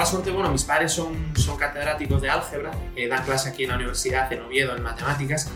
[0.00, 3.50] Y, tengo la suerte, bueno, mis padres son, son catedráticos de álgebra, eh, dan clase
[3.50, 5.50] aquí en la universidad en Oviedo en matemáticas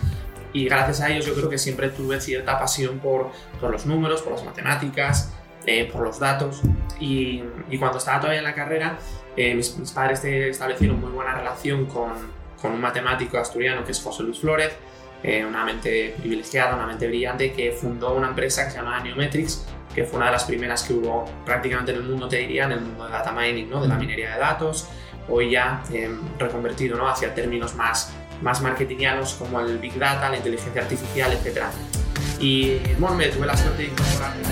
[0.52, 3.30] y gracias a ellos yo creo que siempre tuve cierta pasión por,
[3.60, 5.32] por los números, por las matemáticas,
[5.66, 6.60] eh, por los datos
[7.00, 8.98] y, y, cuando estaba todavía en la carrera
[9.36, 12.12] eh, mis, mis, padres establecieron muy buena relación con,
[12.60, 14.72] con, un matemático asturiano que es José Luis Flores,
[15.22, 19.66] eh, una mente privilegiada, una mente brillante que fundó una empresa que se llama Neometrics
[19.94, 22.72] que fue una de las primeras que hubo prácticamente en el mundo, te diría, en
[22.72, 23.80] el mundo de data mining, ¿no?
[23.80, 24.88] de la minería de datos,
[25.28, 27.08] hoy ya eh, reconvertido ¿no?
[27.08, 31.62] hacia términos más, más marketingianos como el Big Data, la inteligencia artificial, etc.
[32.40, 34.42] Y bueno, me tuve la suerte de incorporarme.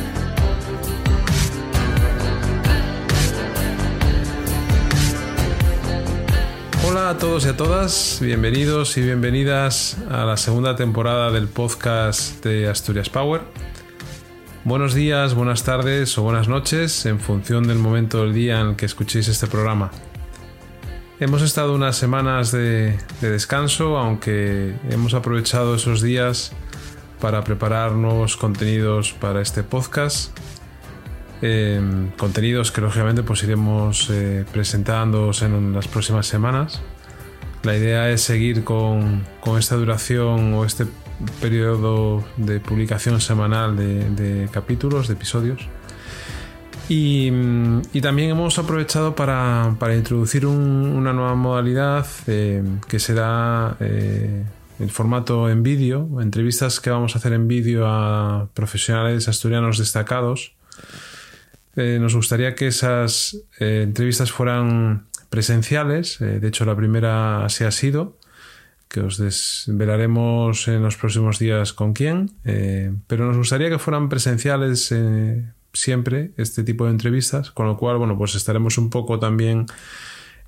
[6.85, 12.45] Hola a todos y a todas, bienvenidos y bienvenidas a la segunda temporada del podcast
[12.45, 13.41] de Asturias Power.
[14.65, 18.77] Buenos días, buenas tardes o buenas noches en función del momento del día en el
[18.77, 19.91] que escuchéis este programa.
[21.19, 26.53] Hemos estado unas semanas de, descanso, aunque hemos aprovechado esos días
[27.21, 30.31] para preparar nuevos contenidos para este podcast.
[31.41, 36.81] Em, contenidos que lógicamente pues iremos eh, presentándoos en las próximas semanas.
[37.65, 40.87] La idea es seguir con, con esta duración o este
[41.41, 45.69] periodo de publicación semanal de, capítulos, de episodios.
[46.89, 47.31] Y,
[48.01, 54.45] también hemos aprovechado para, introducir una nueva modalidad eh, que será eh,
[54.79, 60.55] el formato en vídeo, entrevistas que vamos a hacer en vídeo a profesionales asturianos destacados.
[61.77, 68.19] Eh, nos gustaría que esas entrevistas fueran presenciales, de hecho la primera así ha sido,
[68.93, 74.11] que os desvelaremos en los próximos días con quién, eh, pero nos gustaría que fueran
[74.11, 79.19] presenciales eh, siempre este tipo de entrevistas, con lo cual, bueno, pues estaremos un poco
[79.19, 79.65] también,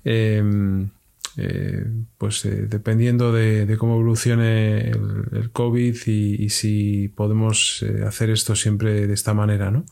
[0.03, 0.89] em,
[1.37, 1.85] eh,
[2.19, 9.13] pues dependiendo de, cómo evolucione el, COVID y, y, si podemos hacer esto siempre de
[9.13, 9.85] esta manera, ¿no?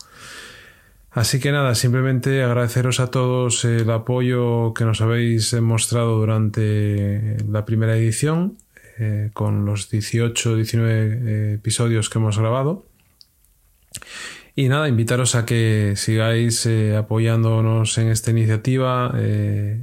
[1.13, 7.65] Así que nada, simplemente agradeceros a todos el apoyo que nos habéis mostrado durante la
[7.65, 8.57] primera edición,
[8.99, 12.85] eh, con los 18 19 eh, episodios que hemos grabado.
[14.55, 19.13] Y nada, invitaros a que sigáis eh, apoyándonos en esta iniciativa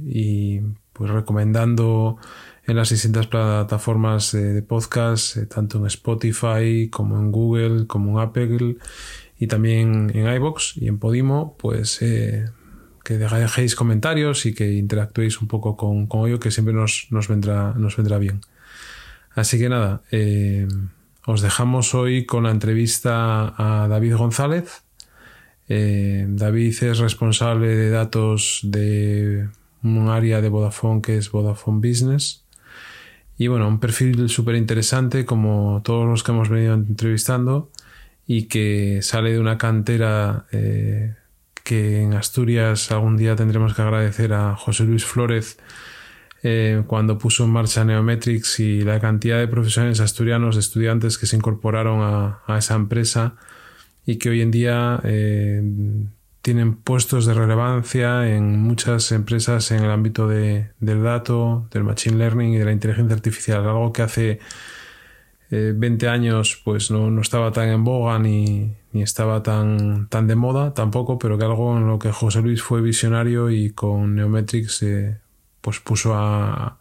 [0.05, 2.17] y pues recomendando
[2.67, 8.77] en las distintas plataformas de podcast, tanto en Spotify como en Google, como en Apple
[9.41, 12.45] y también en iBox y en Podimo, pues eh,
[13.03, 17.27] que dejéis comentarios y que interactuéis un poco con, con ello, que siempre nos, nos,
[17.27, 18.41] vendrá, nos vendrá bien.
[19.31, 20.67] Así que nada, eh,
[21.25, 24.83] os dejamos hoy con la entrevista a David González.
[25.69, 29.49] Eh, David es responsable de datos de
[29.81, 32.45] un área de Vodafone que es Vodafone Business.
[33.39, 37.71] Y bueno, un perfil súper interesante como todos los que hemos venido entrevistando
[38.27, 41.15] y que sale de una cantera eh,
[41.63, 45.57] que en Asturias algún día tendremos que agradecer a José Luis Flórez
[46.43, 51.27] eh, cuando puso en marcha Neometrics y la cantidad de profesionales asturianos, de estudiantes que
[51.27, 53.35] se incorporaron a, esa empresa
[54.05, 55.61] y que hoy en día eh,
[56.41, 62.17] tienen puestos de relevancia en muchas empresas en el ámbito de, del dato, del machine
[62.17, 64.39] learning y de la inteligencia artificial, algo que hace
[65.51, 70.27] 20 eh, años pues no, no, estaba tan en boga ni, ni, estaba tan, tan
[70.27, 74.15] de moda tampoco, pero que algo en lo que José Luis fue visionario y con
[74.15, 75.19] Neometrics eh,
[75.59, 76.77] pues puso a,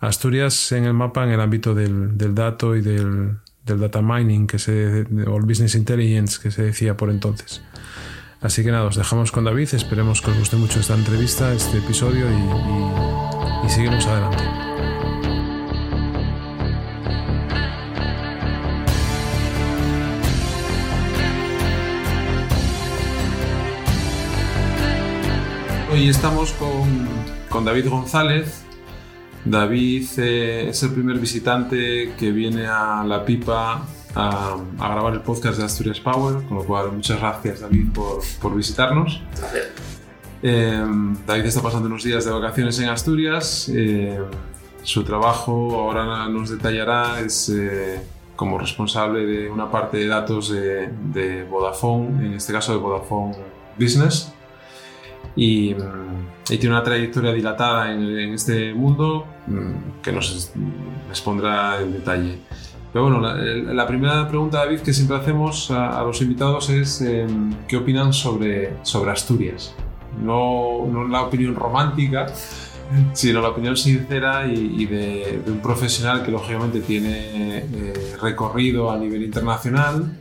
[0.00, 3.36] Asturias en el mapa en el ámbito del, del dato y del,
[3.66, 7.62] del, data mining que se, o el business intelligence que se decía por entonces.
[8.40, 11.78] Así que nada, os dejamos con David, esperemos que os guste mucho esta entrevista, este
[11.78, 14.69] episodio y, y, y seguimos adelante.
[26.00, 26.54] Hoy estamos
[27.50, 28.62] con, David González.
[29.44, 35.58] David eh, es el primer visitante que viene a La Pipa a, grabar el podcast
[35.58, 39.20] de Asturias Power, con lo cual muchas gracias David por, visitarnos.
[40.42, 40.82] Eh,
[41.26, 43.70] David está pasando unos días de vacaciones en Asturias.
[43.70, 44.18] Eh,
[44.82, 47.52] su trabajo, ahora nos detallará, es
[48.36, 53.36] como responsable de una parte de datos de, de Vodafone, en este caso de Vodafone
[53.78, 54.29] Business
[55.36, 55.74] y,
[56.46, 60.52] tiene una trayectoria dilatada en, este mundo mm, que nos
[61.08, 62.38] expondrá en detalle.
[62.92, 67.76] Pero bueno, la, primera pregunta, David, que siempre hacemos a, los invitados es em, ¿qué
[67.76, 69.74] opinan sobre, sobre Asturias?
[70.18, 72.26] no, no la opinión romántica,
[73.12, 79.22] sino la opinión sincera y, de, un profesional que lógicamente tiene eh, recorrido a nivel
[79.22, 80.18] internacional,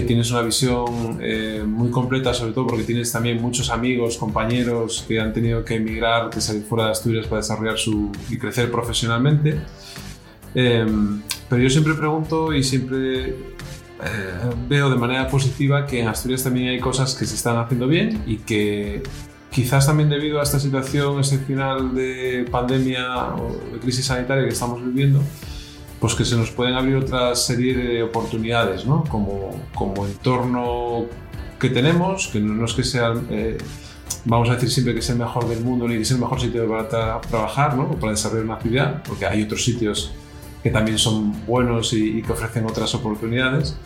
[0.00, 5.04] que tienes una visión eh, muy completa, sobre todo porque tienes también muchos amigos, compañeros
[5.08, 8.70] que han tenido que emigrar, que salir fuera de Asturias para desarrollar su, y crecer
[8.70, 9.60] profesionalmente.
[10.54, 13.34] Em, pero yo siempre pregunto y siempre eh,
[14.68, 18.22] veo de manera positiva que en Asturias también hay cosas que se están haciendo bien
[18.24, 19.02] y que
[19.50, 24.84] quizás también debido a esta situación excepcional de pandemia o de crisis sanitaria que estamos
[24.84, 25.20] viviendo,
[26.00, 29.04] pues que se nos pueden abrir otra serie de oportunidades, ¿no?
[29.04, 31.06] Como, como entorno
[31.58, 33.58] que tenemos, que no es que sea, eh,
[34.24, 36.40] vamos a decir siempre que sea el mejor del mundo ni que sea el mejor
[36.40, 37.84] sitio para trabajar, ¿no?
[37.84, 40.12] O para desarrollar una actividad, porque hay otros sitios
[40.62, 43.76] que también son buenos y, que ofrecen otras oportunidades,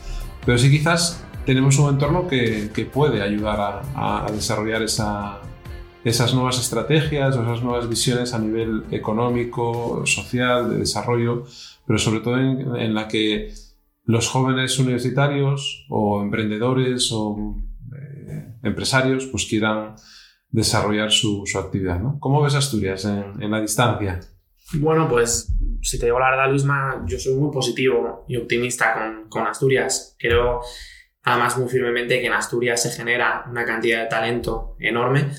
[0.45, 5.41] pero sí quizás tenemos un entorno que, que puede ayudar a, a desarrollar esa,
[6.05, 11.45] esas nuevas estrategias o esas nuevas visiones a nivel económico, social, de desarrollo,
[11.87, 13.53] pero sobre todo en, la que
[14.05, 17.63] los jóvenes universitarios o emprendedores o
[17.95, 19.95] eh, empresarios pues quieran
[20.51, 22.01] desarrollar su, su actividad.
[22.01, 22.19] ¿no?
[22.21, 24.21] ¿Cómo ves Asturias en, en, la distancia?
[24.75, 29.29] Bueno, pues si te digo la verdad, Luisma, yo soy muy positivo y optimista con,
[29.29, 30.17] con Asturias.
[30.19, 30.61] Creo
[31.25, 35.31] además muy firmemente que en Asturias se genera una cantidad de talento enorme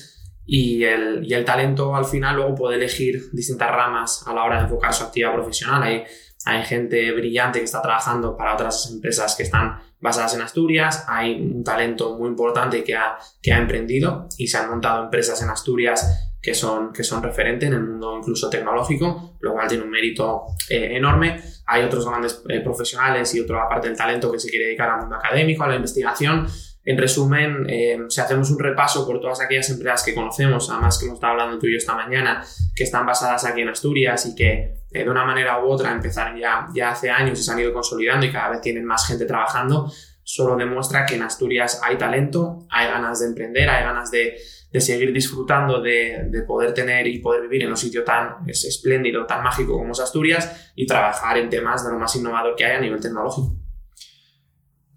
[0.46, 4.58] y el, y el, talento al final luego puede elegir distintas ramas a la hora
[4.58, 5.82] de enfocar su actividad profesional.
[5.82, 6.04] Hay,
[6.44, 11.40] hay gente brillante que está trabajando para otras empresas que están basadas en Asturias, hay
[11.40, 16.52] un talento muy importante que ha, emprendido y se han montado empresas en Asturias que
[16.52, 20.96] son, que son referentes en el mundo incluso tecnológico, lo cual tiene un mérito eh,
[20.96, 21.40] enorme.
[21.66, 25.00] Hay otros grandes eh, profesionales y otra parte del talento que se quiere dedicar al
[25.00, 26.46] mundo académico, a la investigación
[26.84, 31.06] en resumen, eh, si hacemos un repaso por todas aquellas empresas que conocemos, además que
[31.06, 32.44] hemos estado hablando tú y yo esta mañana,
[32.76, 36.68] que están basadas aquí en Asturias y que de una manera u otra empezaron ya,
[36.74, 39.90] ya hace años y se han ido consolidando y cada vez tienen más gente trabajando,
[40.22, 44.36] solo demuestra que en Asturias hay talento, hay ganas de emprender, hay ganas de,
[44.72, 49.26] de seguir disfrutando de, de, poder tener y poder vivir en un sitio tan espléndido,
[49.26, 52.76] tan mágico como es Asturias y trabajar en temas de lo más innovador que hay
[52.76, 53.56] a nivel tecnológico.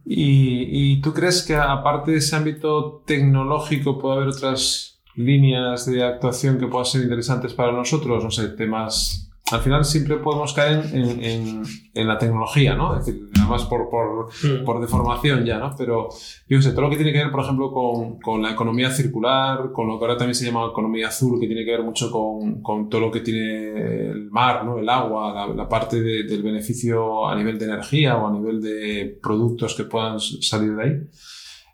[0.10, 6.58] ¿Y, tú crees que aparte de ese ámbito tecnológico puede haber otras líneas de actuación
[6.58, 8.24] que puedan ser interesantes para nosotros?
[8.24, 11.64] No sé, temas al final siempre podemos caer en, en,
[11.94, 12.98] en, la tecnología, ¿no?
[12.98, 14.66] Es decir, además por, por, mm.
[14.66, 15.74] por deformación ya, ¿no?
[15.78, 16.10] Pero
[16.48, 19.72] yo sé, todo lo que tiene que ver, por ejemplo, con, con, la economía circular,
[19.72, 22.62] con lo que ahora también se llama economía azul, que tiene que ver mucho con,
[22.62, 24.80] con todo lo que tiene el mar, ¿no?
[24.80, 28.62] El agua, la, la parte de, del beneficio a nivel de energía o a nivel
[28.62, 31.08] de productos que puedan salir de ahí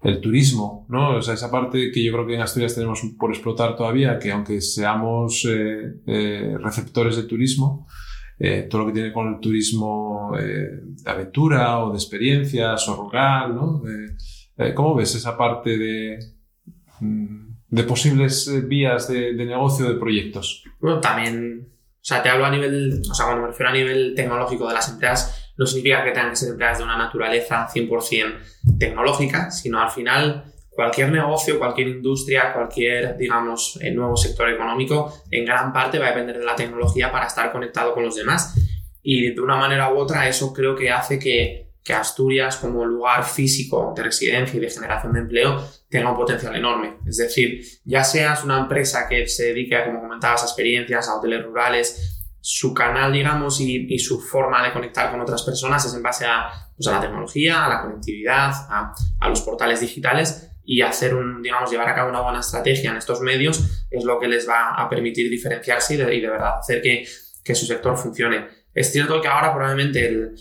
[0.04, 1.18] el turismo, ¿no?
[1.18, 4.32] O sea, esa parte que yo creo que en Asturias tenemos por explotar todavía, que
[4.32, 7.88] aunque seamos eh, eh, receptores de turismo,
[8.38, 13.56] eh, todo lo que tiene con el turismo de aventura o de experiencias o rural,
[13.56, 13.82] ¿no?
[14.75, 16.20] ¿Cómo ves esa parte de,
[17.00, 20.63] mm, de posibles vías de, de negocio de proyectos?
[20.82, 24.13] Bueno, también, o sea, te hablo a nivel, o sea, cuando me refiero a nivel
[24.16, 28.77] tecnológico de las empresas, no significa que tengan que ser empleadas de una naturaleza 100%
[28.79, 35.45] tecnológica, sino al final cualquier negocio, cualquier industria, cualquier, digamos, eh, nuevo sector económico, en
[35.45, 38.55] gran parte va a depender de la tecnología para estar conectado con los demás.
[39.01, 43.24] Y de una manera u otra eso creo que hace que, que Asturias como lugar
[43.25, 46.95] físico de residencia y de generación de empleo tenga un potencial enorme.
[47.05, 51.43] Es decir, ya seas una empresa que se dedique, como comentabas, a experiencias, a hoteles
[51.43, 56.26] rurales, su canal, digamos, y, su forma de conectar con otras personas es en base
[56.26, 61.42] a, pues, la tecnología, a la conectividad, a, a, los portales digitales y hacer un,
[61.42, 64.74] digamos, llevar a cabo una buena estrategia en estos medios es lo que les va
[64.76, 67.08] a permitir diferenciarse y de, y de verdad hacer que,
[67.46, 68.46] que, su sector funcione.
[68.74, 70.36] Es cierto que ahora probablemente el,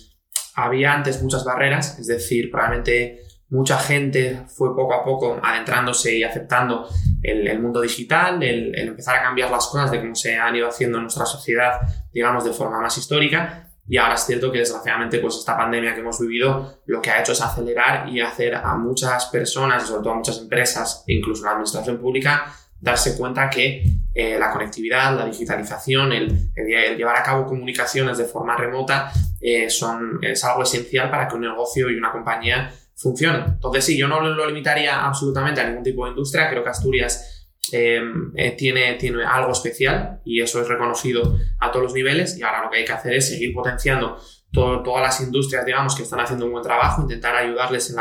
[0.57, 6.25] había antes muchas barreras, es decir, probablemente mucha gente fue poco a poco adentrándose y
[6.25, 6.89] aceptando
[7.23, 10.97] el, mundo digital, el, empezar a cambiar las cosas de cómo se han ido haciendo
[10.97, 11.83] en nuestra sociedad,
[12.15, 13.69] digamos, de forma más histórica.
[13.87, 17.21] Y ahora es cierto que desgraciadamente pues esta pandemia que hemos vivido lo que ha
[17.21, 21.45] hecho es acelerar y hacer a muchas personas y sobre todo a muchas empresas, incluso
[21.45, 22.47] la administración pública,
[22.81, 28.25] darse cuenta que eh, la conectividad, la digitalización, el, el, llevar a cabo comunicaciones de
[28.25, 33.47] forma remota eh, son, es algo esencial para que un negocio y una compañía funciona.
[33.55, 36.49] Entonces, sí, yo no lo limitaría absolutamente a ningún tipo de industria.
[36.49, 41.85] Creo que Asturias em, eh, tiene, tiene algo especial y eso es reconocido a todos
[41.85, 42.39] los niveles.
[42.39, 44.19] Y ahora lo que hay que hacer es seguir potenciando
[44.53, 47.97] todas las industrias, digamos, que están haciendo un buen trabajo, intentar ayudarles en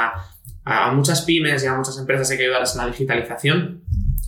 [0.64, 3.81] a muchas pymes y a muchas empresas hay que ayudarles en la digitalización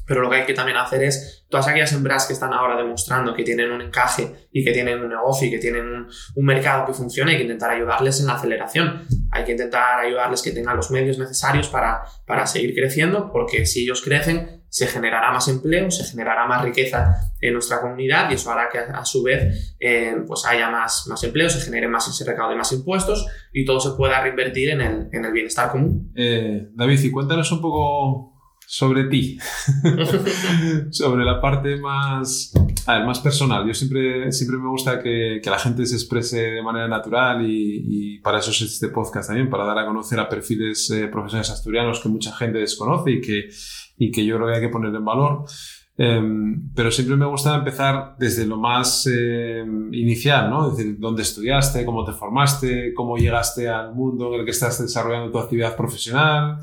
[0.05, 3.33] pero lo que hay que también hacer es todas aquellas empresas que están ahora demostrando
[3.33, 6.93] que tienen un encaje y que tienen un negocio y que tienen un, mercado que
[6.93, 9.05] funcione, hay que intentar ayudarles en la aceleración.
[9.31, 13.83] Hay que intentar ayudarles que tengan los medios necesarios para, para seguir creciendo, porque si
[13.83, 18.51] ellos crecen, se generará más empleo, se generará más riqueza en nuestra comunidad y eso
[18.51, 22.25] hará que a su vez eh, pues haya más, más empleo, se genere más ese
[22.25, 26.11] recaudo de más impuestos y todo se pueda reinvertir en el, en el bienestar común.
[26.15, 28.32] Eh, David, y cuéntanos un poco
[28.73, 29.37] sobre ti,
[30.89, 32.51] sobre la parte más,
[32.87, 33.67] más personal.
[33.67, 37.83] Yo siempre, siempre me gusta que, que la gente se exprese de manera natural y,
[37.87, 41.51] y, para eso es este podcast también, para dar a conocer a perfiles eh, profesionales
[41.51, 43.47] asturianos que mucha gente desconoce y que,
[43.99, 45.45] y que yo creo que hay que poner en valor.
[45.95, 50.71] Um, pero siempre me gusta empezar desde lo más eh, inicial, ¿no?
[50.71, 54.81] Es decir, dónde estudiaste, cómo te formaste, cómo llegaste al mundo en el que estás
[54.81, 56.57] desarrollando tu actividad profesional,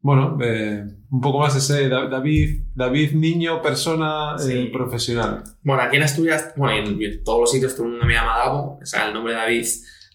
[0.00, 5.42] bueno, eh, un poco más ese David, David niño, persona eh, profesional.
[5.62, 8.78] Bueno, aquí en Asturias, bueno, en, todos los sitios todo el mundo me llama Davo,
[8.80, 9.66] o sea, el nombre de David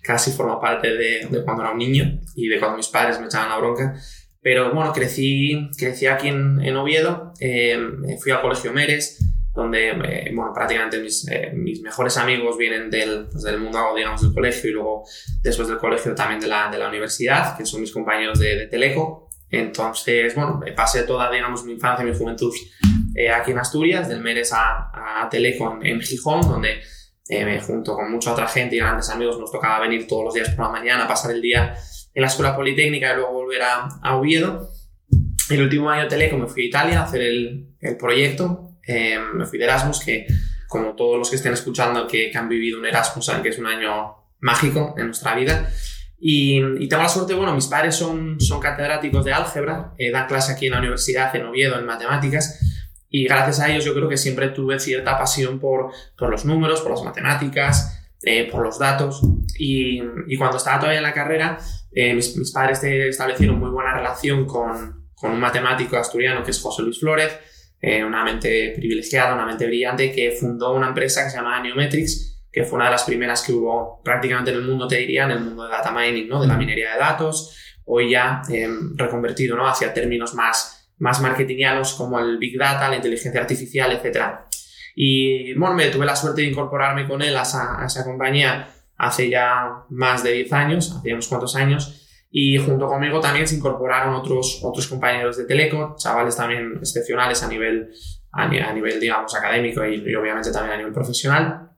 [0.04, 3.26] casi forma parte de, de, cuando era un niño y de cuando mis padres me
[3.26, 3.96] echaban la bronca.
[4.42, 7.80] Pero bueno, crecí, crecí aquí en, en Oviedo, eh,
[8.20, 9.20] fui al Colegio Meres,
[9.54, 14.22] donde eh, bueno, prácticamente mis, eh, mis, mejores amigos vienen del, pues, del mundo, digamos,
[14.22, 15.04] del colegio y luego
[15.44, 18.68] después del colegio también de la, de la universidad, que son mis compañeros de, de
[18.68, 19.21] Teleco.
[19.52, 22.54] Entonces, bueno, pasé toda, digamos, mi infancia y mi juventud
[23.14, 26.80] eh, aquí en Asturias, del Meres a, a Teleco en, Gijón, donde
[27.28, 30.50] eh, junto con mucha otra gente y grandes amigos nos tocaba venir todos los días
[30.52, 31.76] por la mañana, pasar el día
[32.14, 34.70] en la Escuela Politécnica y luego volver a, a Oviedo.
[35.50, 39.20] El último año de Teleco me fui a Italia a hacer el, el proyecto, eh,
[39.34, 40.28] me fui de Erasmus, que
[40.70, 43.60] como todos los que estén escuchando que, que han vivido un Erasmus saben que es
[43.60, 45.70] un año mágico en nuestra vida.
[46.24, 50.52] Y, tengo la suerte, bueno, mis padres son, son catedráticos de álgebra, eh, dan clase
[50.54, 52.60] aquí en la universidad en Oviedo en matemáticas,
[53.10, 56.82] y gracias a ellos yo creo que siempre tuve cierta pasión por, por los números,
[56.82, 59.22] por las matemáticas, eh, por los datos.
[59.58, 61.58] Y, y, cuando estaba todavía en la carrera,
[61.92, 66.62] eh, mis, mis, padres establecieron muy buena relación con, con, un matemático asturiano que es
[66.62, 67.38] José Luis Flórez,
[67.82, 72.31] eh, una mente privilegiada, una mente brillante, que fundó una empresa que se llama Neometrics,
[72.52, 75.32] que fue una de las primeras que hubo prácticamente en el mundo, te diría, en
[75.32, 76.42] el mundo de data mining, ¿no?
[76.42, 77.56] de la minería de datos,
[77.86, 79.68] hoy ya eh, reconvertido ¿no?
[79.68, 84.20] hacia términos más, más marketingianos como el Big Data, la inteligencia artificial, etc.
[84.96, 88.68] Y bueno, me tuve la suerte de incorporarme con él a esa, a esa compañía
[88.98, 91.98] hace ya más de 10 años, hace unos cuantos años,
[92.30, 97.48] y junto conmigo también se incorporaron otros, otros compañeros de Teleco, chavales también excepcionales a
[97.48, 97.92] nivel,
[98.32, 101.71] a, nivel digamos, académico y, y obviamente también a nivel profesional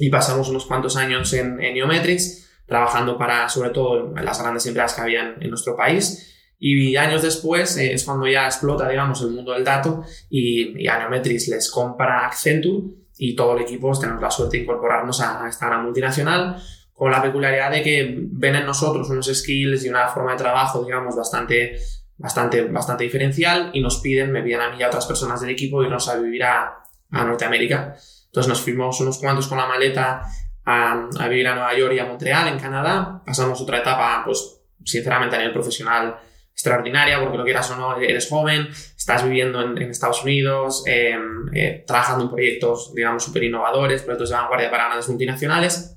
[0.00, 4.94] y pasamos unos cuantos años en, en Neometrics, trabajando para, sobre todo, las grandes empresas
[4.94, 6.26] que habían en nuestro país.
[6.58, 10.88] Y años después eh, es cuando ya explota, digamos, el mundo del dato y, y,
[10.88, 15.20] a Neometrics les compra Accenture y todo el equipo pues, tenemos la suerte de incorporarnos
[15.20, 16.56] a, esta gran multinacional
[16.94, 20.82] con la peculiaridad de que ven en nosotros unos skills y una forma de trabajo,
[20.82, 21.78] digamos, bastante,
[22.16, 25.50] bastante, bastante diferencial y nos piden, me piden a mí y a otras personas del
[25.50, 27.96] equipo irnos a vivir a, a Norteamérica.
[28.30, 30.22] Entonces nos fuimos unos cuantos con la maleta
[30.64, 33.22] a, a, vivir a Nueva York y a Montreal, en Canadá.
[33.26, 36.16] Pasamos otra etapa, pues sinceramente a nivel profesional
[36.52, 41.16] extraordinaria, porque lo quieras o no, eres joven, estás viviendo en, en Estados Unidos, eh,
[41.54, 45.96] eh, trabajando en proyectos, digamos, súper innovadores, proyectos de vanguardia para grandes multinacionales.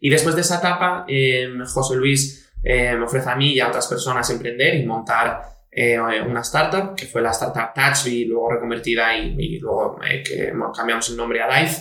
[0.00, 3.86] Y después de esa etapa, eh, José Luis me ofrece a mí y a otras
[3.86, 9.16] personas emprender y montar eh, una startup, que fue la startup Touch y luego reconvertida
[9.16, 11.76] y, luego eh, que cambiamos el nombre a Dive.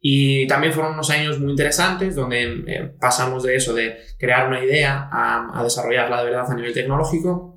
[0.00, 4.64] Y también fueron unos años muy interesantes donde eh, pasamos de eso, de crear una
[4.64, 7.56] idea a, desarrollarla de verdad a nivel tecnológico.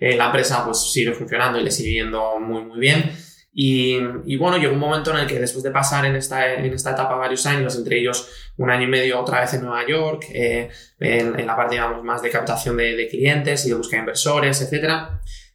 [0.00, 3.12] La empresa pues sigue funcionando y le sigue yendo muy muy bien.
[3.60, 6.72] Y, y, bueno, llegó un momento en el que después de pasar en esta, en
[6.72, 10.26] esta etapa varios años, entre ellos un año y medio otra vez en Nueva York,
[10.32, 10.68] eh,
[11.00, 14.02] en, en, la parte, digamos, más de captación de, de clientes y de búsqueda de
[14.02, 14.92] inversores, etc.,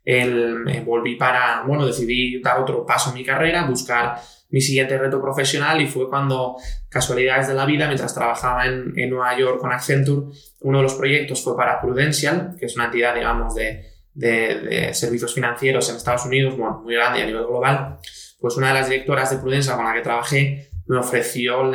[0.04, 4.20] el, eh, volví para, bueno, decidí dar otro paso en mi carrera, buscar
[4.50, 6.58] mi siguiente reto profesional y fue cuando,
[6.90, 10.28] casualidades de la vida, mientras trabajaba en, en Nueva York con Accenture,
[10.60, 14.94] uno de los proyectos fue para Prudential, que es una entidad, digamos, de, de, de,
[14.94, 17.98] servicios financieros en Estados Unidos, bueno, muy grande a nivel global,
[18.40, 21.72] pues una de las directoras de Prudencia con la que trabajé me ofreció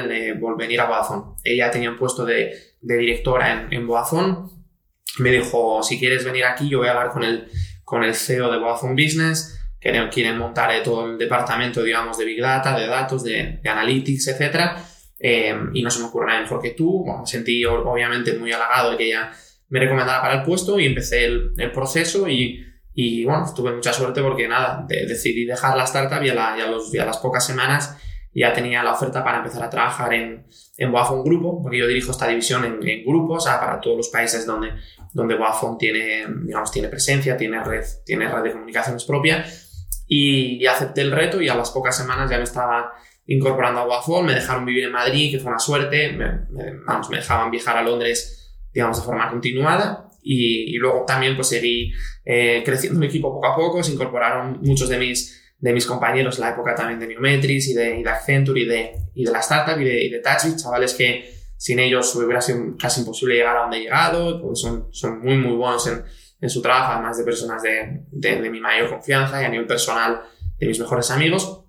[0.57, 1.37] venir a Vodafone.
[1.43, 4.51] Ella tenía un puesto de, de directora en, en, Vodafone.
[5.19, 7.49] Me dijo, si quieres venir aquí, yo voy a hablar con el,
[7.85, 12.25] con el CEO de Vodafone Business, que quieren montar eh, todo el departamento, digamos, de
[12.25, 14.73] Big Data, de datos, de, de Analytics, etc.
[15.19, 17.05] Eh, y no se me ocurre nada mejor que tú.
[17.05, 19.33] Bueno, me sentí obviamente muy halagado de que ella
[19.69, 24.23] me recomendaba para el puesto y empecé el, proceso y, Y bueno, tuve mucha suerte
[24.23, 27.97] porque nada, decidí dejar la startup y a, la, a las pocas semanas
[28.39, 30.47] ya tenía la oferta para empezar a trabajar en,
[30.77, 34.73] en Vodafone Grupo, porque yo dirijo esta división en, grupos, para todos los países donde,
[35.13, 39.45] donde Vodafone tiene, digamos, tiene presencia, tiene red, tiene red de comunicaciones propia.
[40.07, 42.93] Y, acepté el reto y a las pocas semanas ya me estaba
[43.27, 46.47] incorporando a Vodafone, me dejaron vivir en Madrid, que fue una suerte, me,
[46.87, 48.38] vamos, me dejaban viajar a Londres,
[48.73, 50.09] digamos, de forma continuada.
[50.23, 51.93] Y, luego también pues seguí
[52.25, 56.37] eh, creciendo mi equipo poco a poco, se incorporaron muchos de mis de mis compañeros
[56.37, 59.33] en la época también de Newmetris y de, y de Accenture y de, y de
[59.33, 60.23] la startup y de, y de
[60.57, 64.89] chavales que sin ellos hubiera sido casi imposible llegar a donde he llegado, pues son,
[64.93, 66.05] son muy, muy buenos en,
[66.41, 70.21] en su trabajo, además de personas de, de, mi mayor confianza y a nivel personal
[70.59, 71.65] de mis mejores amigos.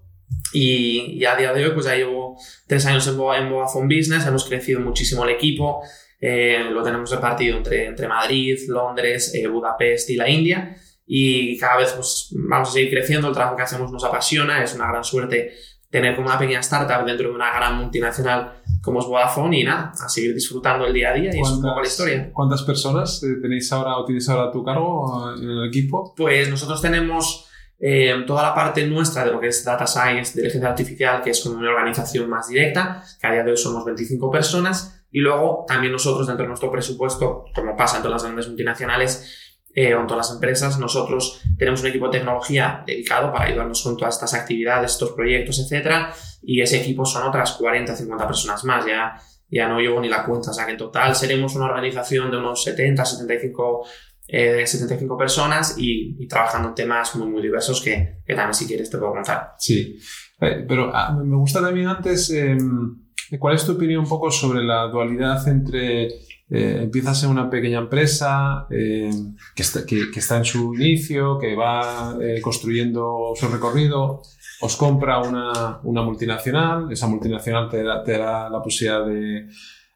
[0.53, 2.37] Y, y a día de hoy, pues ya llevo
[2.67, 5.81] tres años en, en Vodafone Business, hemos crecido muchísimo el equipo,
[6.19, 11.77] eh, lo tenemos repartido entre, entre Madrid, Londres, eh, Budapest y la India y cada
[11.77, 15.03] vez pues, vamos a seguir creciendo, el trabajo que hacemos nos apasiona, es una gran
[15.03, 15.53] suerte
[15.89, 19.91] tener como una pequeña startup dentro de una gran multinacional como es Vodafone y nada,
[19.99, 22.31] a seguir disfrutando el día a día y es un poco la historia.
[22.31, 26.13] ¿Cuántas personas eh, tenéis ahora o tienes ahora a tu cargo en el equipo?
[26.15, 27.49] Pues nosotros tenemos
[27.79, 31.41] eh, toda la parte nuestra de lo que es Data Science, inteligencia artificial, que es
[31.41, 35.65] como una organización más directa, que a día de hoy somos 25 personas, y luego
[35.67, 40.29] también nosotros dentro de nuestro presupuesto, como pasa en todas las grandes multinacionales, eh, todas
[40.29, 44.91] las empresas, nosotros tenemos un equipo de tecnología dedicado para ayudarnos con todas estas actividades,
[44.91, 49.15] estos proyectos, etcétera, y ese equipo son otras 40, 50 personas más, ya,
[49.49, 52.37] ya no llevo ni la cuenta, o sea que en total seremos una organización de
[52.37, 53.85] unos 70, 75
[54.31, 58.87] eh, 75 personas y, trabajando en temas muy, muy diversos que, que, también si quieres
[58.87, 59.55] te puedo contar.
[59.57, 59.97] Sí,
[60.39, 64.63] eh, pero ah, me gusta también antes, em, ¿cuál es tu opinión un poco sobre
[64.63, 66.07] la dualidad entre
[66.51, 69.11] eh, empiezas en una pequeña empresa eh,
[69.55, 74.23] que, está, que, está, en su inicio, que va eh, construyendo su recorrido,
[74.61, 79.47] os compra una, una multinacional, esa multinacional te da, te da la posibilidad de,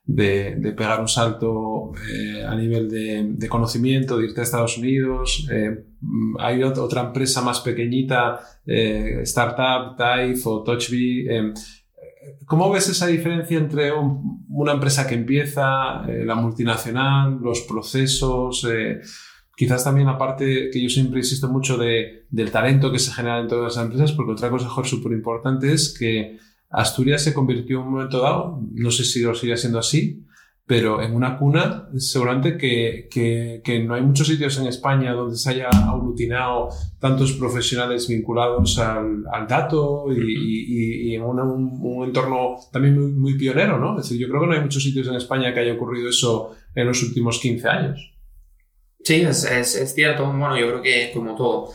[0.06, 1.92] de, pegar un salto
[2.48, 5.48] a nivel de, conocimiento, de irte a Estados Unidos.
[6.38, 8.40] hay otra empresa más pequeñita,
[9.24, 11.54] startup, Type o TouchBee
[12.46, 18.68] ¿Cómo ves esa diferencia entre una empresa que empieza, eh, la multinacional, los procesos?
[18.72, 19.00] Eh,
[19.56, 23.40] quizás también la parte que yo siempre insisto mucho de, del talento que se genera
[23.40, 26.38] en todas las empresas, porque otra cosa súper importante es que
[26.70, 30.26] Asturias se convirtió en un momento dado, no sé si lo sigue siendo así,
[30.66, 33.10] pero en una cuna seguramente que,
[33.64, 39.24] que, no hay muchos sitios en España donde se haya aglutinado tantos profesionales vinculados al,
[39.32, 44.00] al dato y, y, en un, entorno también muy, pionero, ¿no?
[44.00, 46.56] Es decir, yo creo que no hay muchos sitios en España que haya ocurrido eso
[46.74, 48.14] en los últimos 15 años.
[49.04, 50.26] Sí, es, es, cierto.
[50.28, 51.74] Bueno, yo creo que como todo,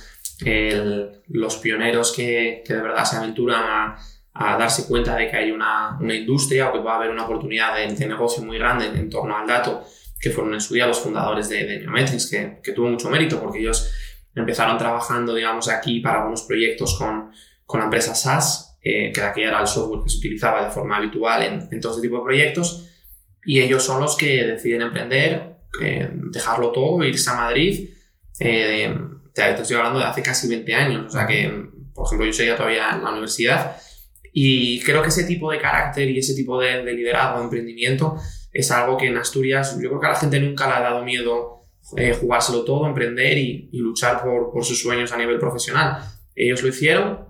[1.28, 3.98] los pioneros que, que de verdad se aventuran a
[4.40, 7.24] a darse cuenta de que hay una, una industria o que va a haber una
[7.24, 9.82] oportunidad de, negocio muy grande en, torno al dato,
[10.20, 13.40] que fueron en su día los fundadores de, de Neometrics, que, que, tuvo mucho mérito
[13.40, 13.92] porque ellos
[14.36, 17.32] empezaron trabajando, digamos, aquí para algunos proyectos con,
[17.66, 20.98] con la empresa SaaS, eh, que aquí era el software que se utilizaba de forma
[20.98, 22.88] habitual en, en todo este tipo de proyectos,
[23.44, 27.90] y ellos son los que deciden emprender, eh, dejarlo todo, irse a Madrid.
[28.38, 28.96] Eh,
[29.34, 31.50] te, estoy hablando de hace casi 20 años, o sea que,
[31.92, 33.76] por ejemplo, yo seguía todavía en la universidad
[34.40, 38.16] y creo que ese tipo de carácter y ese tipo de, de liderazgo, de emprendimiento,
[38.52, 41.04] es algo que en Asturias, yo creo que a la gente nunca le ha dado
[41.04, 41.64] miedo
[41.96, 45.98] eh, jugárselo todo, emprender y, y luchar por, por, sus sueños a nivel profesional.
[46.36, 47.26] Ellos lo hicieron,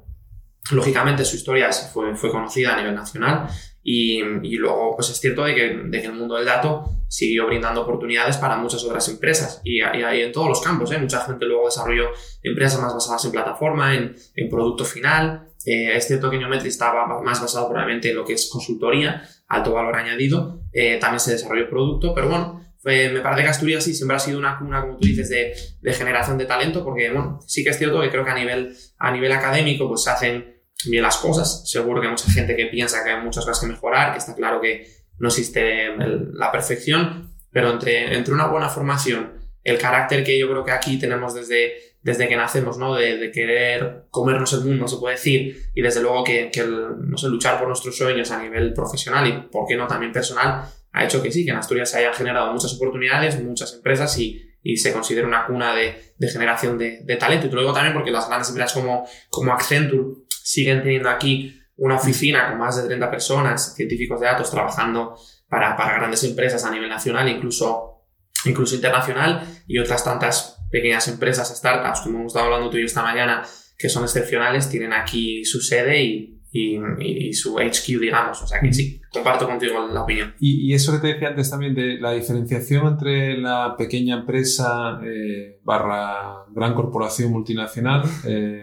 [0.71, 3.49] lógicamente su historia fue, fue conocida a nivel nacional
[3.83, 7.47] y, y luego pues es cierto de que, de que, el mundo del dato siguió
[7.47, 10.93] brindando oportunidades para muchas otras empresas y, hay en todos los campos.
[10.93, 10.99] ¿eh?
[10.99, 12.11] Mucha gente luego desarrolló
[12.43, 14.15] empresas más basadas en plataforma, en,
[14.51, 18.49] producto final eh, es cierto que Neometri estaba más basado probablemente en lo que es
[18.49, 23.85] consultoría, alto valor añadido, eh, también se desarrolló producto, pero bueno, me parece que Asturias
[23.85, 27.11] sí siempre ha sido una cuna, como tú dices, de, de, generación de talento, porque
[27.11, 30.11] bueno, sí que es cierto que creo que a nivel, a nivel académico pues se
[30.11, 33.61] hacen bien las cosas, seguro que hay mucha gente que piensa que hay muchas cosas
[33.61, 34.87] que mejorar, que está claro que
[35.19, 35.89] no existe
[36.33, 39.33] la perfección, pero entre, entre una buena formación,
[39.65, 42.95] el carácter que yo creo que aquí tenemos desde desde que nacemos, ¿no?
[42.95, 47.29] De, querer comernos el mundo, se puede decir, y desde luego que, que no sé,
[47.29, 51.23] luchar por nuestros sueños a nivel profesional y, por qué no, también personal, ha hecho
[51.23, 54.93] que sí, que en Asturias se hayan generado muchas oportunidades, muchas empresas y, y se
[54.93, 57.47] considera una cuna de, de generación de, de, talento.
[57.47, 61.58] Y te lo digo también porque las grandes empresas como, como Accenture siguen teniendo aquí
[61.79, 65.17] una oficina con más de 30 personas, científicos de datos, trabajando
[65.49, 68.05] para, para grandes empresas a nivel nacional, incluso,
[68.45, 72.87] incluso internacional, y otras tantas pequeñas empresas, startups, como hemos estado hablando tú y yo
[72.87, 73.43] esta mañana,
[73.79, 78.43] que son excepcionales, tienen aquí su sede y, y, su HQ, digamos.
[78.43, 80.35] O sea que sí, comparto contigo la opinión.
[80.41, 85.61] Y, eso que te decía antes también de la diferenciación entre la pequeña empresa eh,
[85.63, 88.03] barra gran corporación multinacional.
[88.25, 88.63] Eh,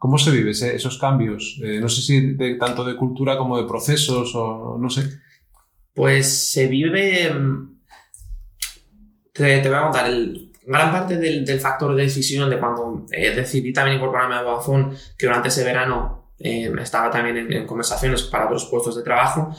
[0.00, 1.60] ¿Cómo se vive esos cambios?
[1.62, 5.02] Eh, no sé si tanto de cultura como de procesos o no sé.
[5.92, 7.30] Pues se vive.
[7.30, 7.80] Mm,
[9.34, 10.10] te, voy a contar.
[10.64, 15.48] Gran parte del, factor de decisión de cuando decidí también incorporarme a Vodafone, que durante
[15.48, 19.54] ese verano eh, estaba también en, conversaciones para otros puestos de trabajo,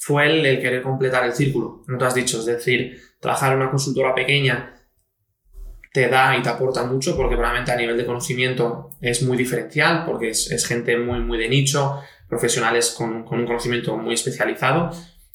[0.00, 3.60] fue el, el, querer completar el círculo, no te has dicho, es decir, trabajar en
[3.60, 4.75] una consultora pequeña
[5.96, 10.04] te da y te aporta mucho porque probablemente a nivel de conocimiento es muy diferencial,
[10.04, 14.90] porque es, gente muy, muy de nicho, profesionales con, con un conocimiento muy especializado,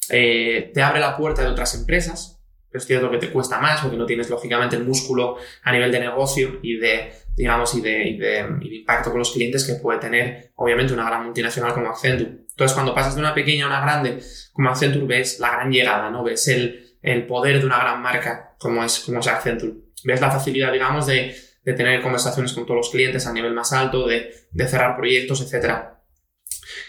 [0.08, 2.40] eh, te abre la puerta de otras empresas,
[2.72, 5.98] es cierto que te cuesta más porque no tienes lógicamente el músculo a nivel de
[5.98, 10.94] negocio y de, digamos, y de, de, impacto con los clientes que puede tener, obviamente,
[10.94, 12.44] una gran multinacional como Accenture.
[12.48, 14.20] Entonces, cuando pasas de una pequeña a una grande
[14.52, 16.22] como Accenture, ves la gran llegada, ¿no?
[16.22, 19.81] Ves el, el poder de una gran marca como es, como es Accenture.
[20.04, 21.34] Ves la facilidad, digamos, de,
[21.64, 25.40] de tener conversaciones con todos los clientes a nivel más alto, de, de cerrar proyectos,
[25.40, 25.74] etc.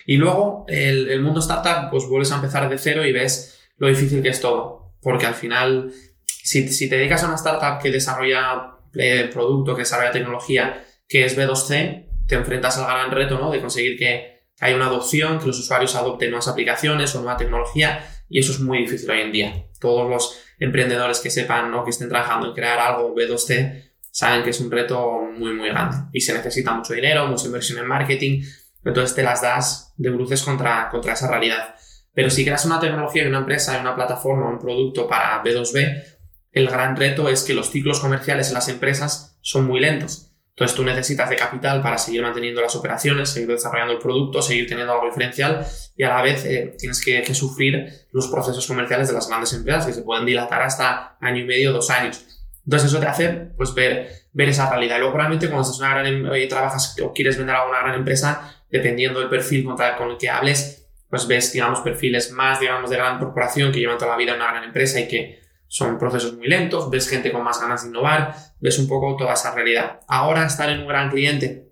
[0.06, 3.88] Y luego, el, el mundo startup, pues vuelves a empezar de cero y ves lo
[3.88, 5.91] difícil que es todo porque al final,
[6.26, 11.26] si, si te dedicas a una startup que desarrolla eh, producto, que desarrolla tecnología, que
[11.26, 13.52] es B2C, te enfrentas al gran reto ¿no?
[13.52, 18.08] de conseguir que haya una adopción, que los usuarios adopten nuevas aplicaciones o nueva tecnología,
[18.30, 19.65] y eso es muy difícil hoy en día.
[19.80, 21.83] Todos los emprendedores que sepan ¿no?
[21.83, 25.97] que estén trabajando en crear algo B2C saben que es un reto muy, muy grande
[26.13, 28.43] y se necesita mucho dinero, mucha inversión en marketing,
[28.85, 31.75] entonces te las das de bruces contra, contra esa realidad.
[32.13, 36.03] Pero si creas una tecnología una empresa, una plataforma, un producto para B2B,
[36.51, 40.33] el gran reto es que los ciclos comerciales en las empresas son muy lentos.
[40.55, 44.67] Entonces tú necesitas de capital para seguir manteniendo las operaciones, seguir desarrollando el producto, seguir
[44.67, 49.15] teniendo algo diferencial y a la vez eh, tienes que, sufrir los procesos comerciales de
[49.15, 52.23] las grandes empresas que se pueden dilatar hasta año y medio, dos años.
[52.65, 54.97] Entonces eso te hace pues ver, ver esa realidad.
[54.97, 57.79] Y luego probablemente cuando estás una gran em, y trabajas o quieres vender a una
[57.79, 62.91] gran empresa, dependiendo del perfil con el que hables, pues ves, digamos, perfiles más, digamos,
[62.91, 65.42] de gran corporación que llevan toda la vida en una gran empresa y que
[65.73, 69.33] son procesos muy lentos, ves gente con más ganas de innovar, ves un poco toda
[69.33, 70.01] esa realidad.
[70.07, 71.71] Ahora estar en un gran cliente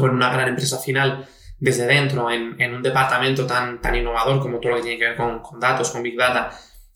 [0.00, 1.28] o en una gran empresa final
[1.60, 5.16] desde dentro, en, un departamento tan, tan innovador como todo lo que tiene que ver
[5.16, 6.50] con, datos, con Big Data,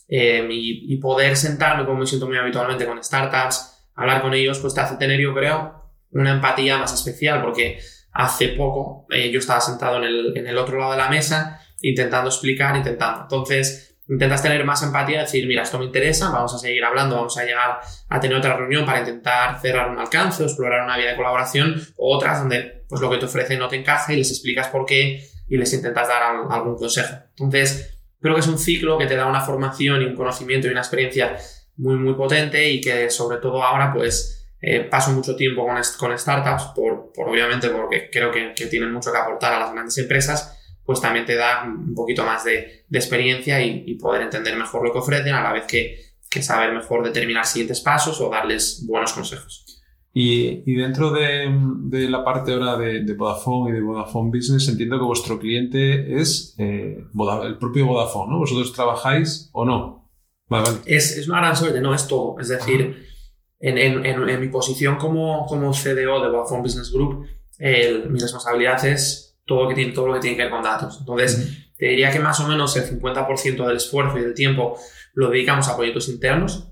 [0.08, 4.74] eh, y, poder sentarme, como me siento muy habitualmente con startups, hablar con ellos, pues
[4.74, 7.78] te hace tener, yo creo, una empatía más especial, porque
[8.10, 11.60] hace poco eh, yo estaba sentado en el, en el otro lado de la mesa
[11.80, 13.22] intentando explicar, intentando.
[13.22, 17.37] Entonces, intentas tener más empatía, decir, mira, esto me interesa, vamos a seguir hablando, vamos
[17.38, 21.16] a llegar a tener otra reunión para intentar cerrar un alcance explorar una vía de
[21.16, 24.68] colaboración, o otras donde pues lo que te ofrece no te encaja y les explicas
[24.68, 27.14] por qué y les intentas dar algún consejo.
[27.31, 30.70] Entonces, creo que es un ciclo que te da una formación y un conocimiento y
[30.70, 31.37] una experiencia
[31.77, 36.18] muy, muy potente y que sobre todo ahora, pues, eh, paso mucho tiempo con, con
[36.18, 40.60] startups, por, por, obviamente porque creo que tienen mucho que aportar a las grandes empresas
[40.90, 44.98] pues también te da un poquito más de, experiencia y, poder entender mejor lo que
[44.98, 49.81] ofrecen a la vez que, saber mejor determinar siguientes pasos o darles buenos consejos.
[50.12, 51.48] Y, dentro de,
[52.11, 56.98] la parte ahora de, Vodafone y de Vodafone Business, entiendo que vuestro cliente es eh,
[57.44, 58.38] el propio Vodafone, ¿no?
[58.40, 60.11] ¿Vosotros trabajáis o no?
[60.87, 62.35] Es, una gran suerte, no es todo.
[62.40, 63.07] Es decir,
[63.61, 67.29] en, mi posición como, como CDO de Vodafone Business Group,
[67.61, 70.98] mi responsabilidad es todo lo que tiene, todo lo que, tiene que ver con datos.
[71.00, 74.78] Entonces, te diría que más o menos el 50% del esfuerzo y del tiempo
[75.14, 76.68] lo dedicamos a proyectos internos,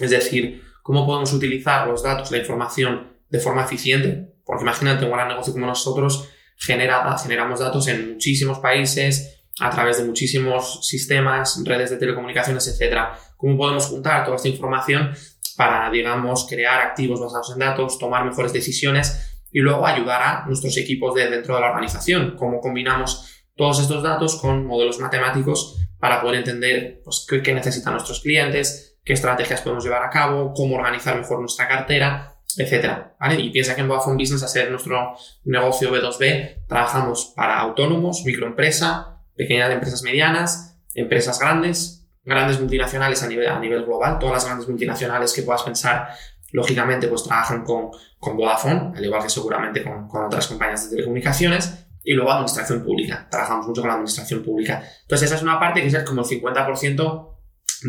[0.00, 5.12] es decir, cómo podemos utilizar los datos, la información de forma eficiente, porque imagínate un
[5.12, 11.62] gran negocio como nosotros, genera, generamos datos en muchísimos países, a través de muchísimos sistemas,
[11.64, 12.98] redes de telecomunicaciones, etc.
[13.36, 15.12] ¿Cómo podemos juntar toda esta información
[15.56, 20.76] para, digamos, crear activos basados en datos, tomar mejores decisiones y luego ayudar a nuestros
[20.76, 26.20] equipos de dentro de la organización, cómo combinamos todos estos datos con modelos matemáticos para
[26.20, 31.16] poder entender pues, qué, necesitan nuestros clientes, qué estrategias podemos llevar a cabo, cómo organizar
[31.16, 33.40] mejor nuestra cartera, etcétera, ¿vale?
[33.40, 39.22] Y piensa que en Vodafone Business, a ser nuestro negocio B2B, trabajamos para autónomos, microempresa,
[39.36, 44.68] pequeñas empresas medianas, empresas grandes, grandes multinacionales a nivel, a nivel global, todas las grandes
[44.68, 46.08] multinacionales que puedas pensar
[46.52, 50.96] lógicamente pues trabajan con, con Vodafone, al igual que seguramente con, con, otras compañías de
[50.96, 54.82] telecomunicaciones, y luego administración pública, trabajamos mucho con la administración pública.
[55.02, 57.36] Entonces esa es una parte que es como el 50%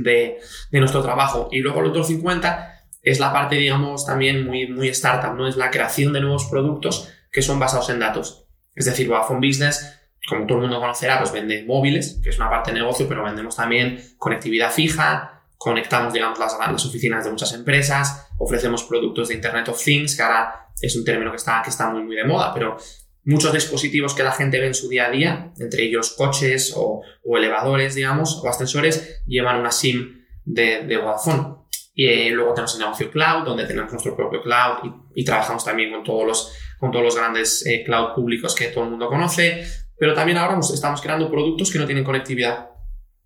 [0.04, 0.40] de,
[0.72, 2.66] de nuestro trabajo, y luego el otro 50%
[3.02, 5.48] es la parte, digamos, también muy, muy startup, ¿no?
[5.48, 8.46] Es la creación de nuevos productos que son basados en datos.
[8.76, 12.50] Es decir, Vodafone Business como todo el mundo conocerá, pues vende móviles, que es una
[12.50, 17.54] parte de negocio, pero vendemos también conectividad fija, conectamos, digamos, las, las oficinas de muchas
[17.54, 21.70] empresas, ofrecemos productos de Internet of Things, que ahora es un término que está, que
[21.70, 22.78] está muy, muy de moda, pero
[23.26, 27.02] muchos dispositivos que la gente ve en su día a día, entre ellos coches o,
[27.38, 31.58] elevadores, digamos, o ascensores, llevan una SIM de, de Vodafone.
[31.94, 35.92] Y eh, luego tenemos el negocio cloud, donde tenemos nuestro propio cloud y, trabajamos también
[35.92, 39.66] con todos los, con todos los grandes eh, cloud públicos que todo el mundo conoce.
[39.98, 42.70] Pero también ahora estamos creando productos que no tienen conectividad.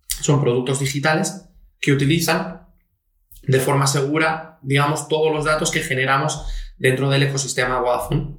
[0.08, 1.53] Son productos digitales
[1.84, 2.66] que utilizan
[3.42, 6.46] de forma segura, digamos, todos los datos que generamos
[6.78, 8.38] dentro del ecosistema Vodafone.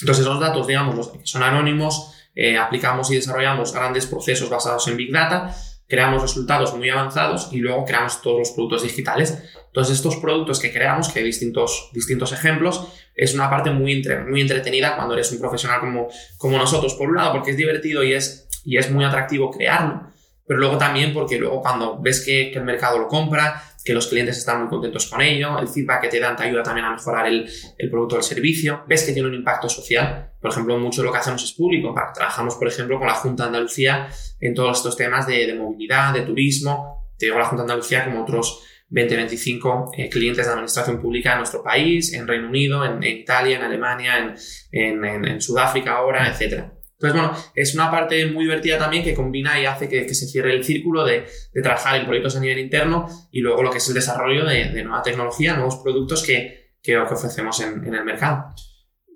[0.00, 5.12] Entonces, esos datos, digamos, son anónimos, eh, aplicamos y desarrollamos grandes procesos basados en Big
[5.12, 5.54] Data,
[5.86, 9.36] creamos resultados muy avanzados y luego creamos todos los productos digitales.
[9.66, 14.40] Entonces, estos productos que creamos, que hay distintos, distintos ejemplos, es una parte muy, muy
[14.40, 16.94] entretenida cuando eres un profesional como, como nosotros.
[16.94, 20.10] Por un lado, porque es divertido y es, y es muy atractivo crearlo,
[20.50, 24.36] pero luego también porque luego cuando ves que, el mercado lo compra, que los clientes
[24.36, 27.28] están muy contentos con ello, el feedback que te dan te ayuda también a mejorar
[27.28, 27.48] el,
[27.88, 31.12] producto o el servicio, ves que tiene un impacto social, por ejemplo, mucho de lo
[31.12, 34.08] que hacemos es público, trabajamos, por ejemplo, con la Junta de Andalucía
[34.40, 38.64] en todos estos temas de, movilidad, de turismo, te digo la Junta Andalucía como otros
[38.90, 43.62] 20-25 eh, clientes de administración pública en nuestro país, en Reino Unido, en, Italia, en
[43.62, 44.34] Alemania,
[44.72, 46.64] en, en, Sudáfrica ahora, etc.
[47.00, 50.52] Entonces, bueno, es una parte muy divertida también que combina y hace que, se cierre
[50.54, 53.88] el círculo de, de, trabajar en proyectos a nivel interno y luego lo que es
[53.88, 56.60] el desarrollo de, nueva tecnología, nuevos productos que,
[56.98, 58.54] ofrecemos en, el mercado.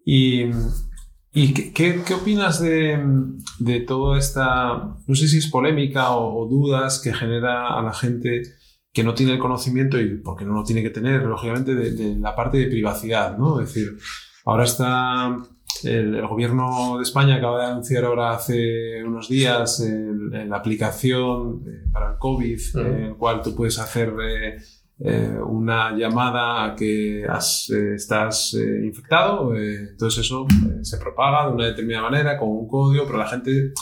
[0.02, 0.46] Y,
[1.74, 2.98] ¿qué, opinas de,
[3.58, 8.40] de, toda esta, no sé si es polémica o dudas que genera a la gente
[8.94, 12.34] que no tiene el conocimiento y porque no lo tiene que tener, lógicamente, de, la
[12.34, 13.60] parte de privacidad, ¿no?
[13.60, 13.98] Es decir,
[14.46, 15.36] ahora está
[15.82, 19.84] el, gobierno de España acaba de anunciar ahora hace unos días
[20.30, 24.58] la aplicación para el COVID, en el cual tú puedes hacer eh,
[25.00, 30.46] eh, una llamada a que eh, estás infectado, entonces eso
[30.82, 33.72] se propaga de una determinada manera con un código, pero la gente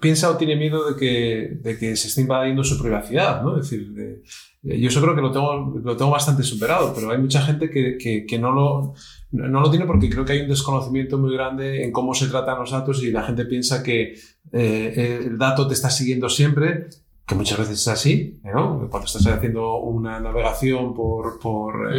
[0.00, 3.58] piensa o tiene miedo de que, de que se esté invadiendo su privacidad, ¿no?
[3.58, 4.22] Es decir, eh,
[4.64, 8.24] yo eso creo que lo tengo, lo tengo bastante superado, pero hay mucha gente que,
[8.26, 8.94] que, no, lo,
[9.30, 12.58] no lo tiene porque creo que hay un desconocimiento muy grande en cómo se tratan
[12.58, 14.14] los datos y la gente piensa que
[14.52, 16.86] eh, el dato te está siguiendo siempre,
[17.26, 18.88] que muchas veces es así, ¿no?
[18.90, 21.94] Cuando estás haciendo una navegación por, por,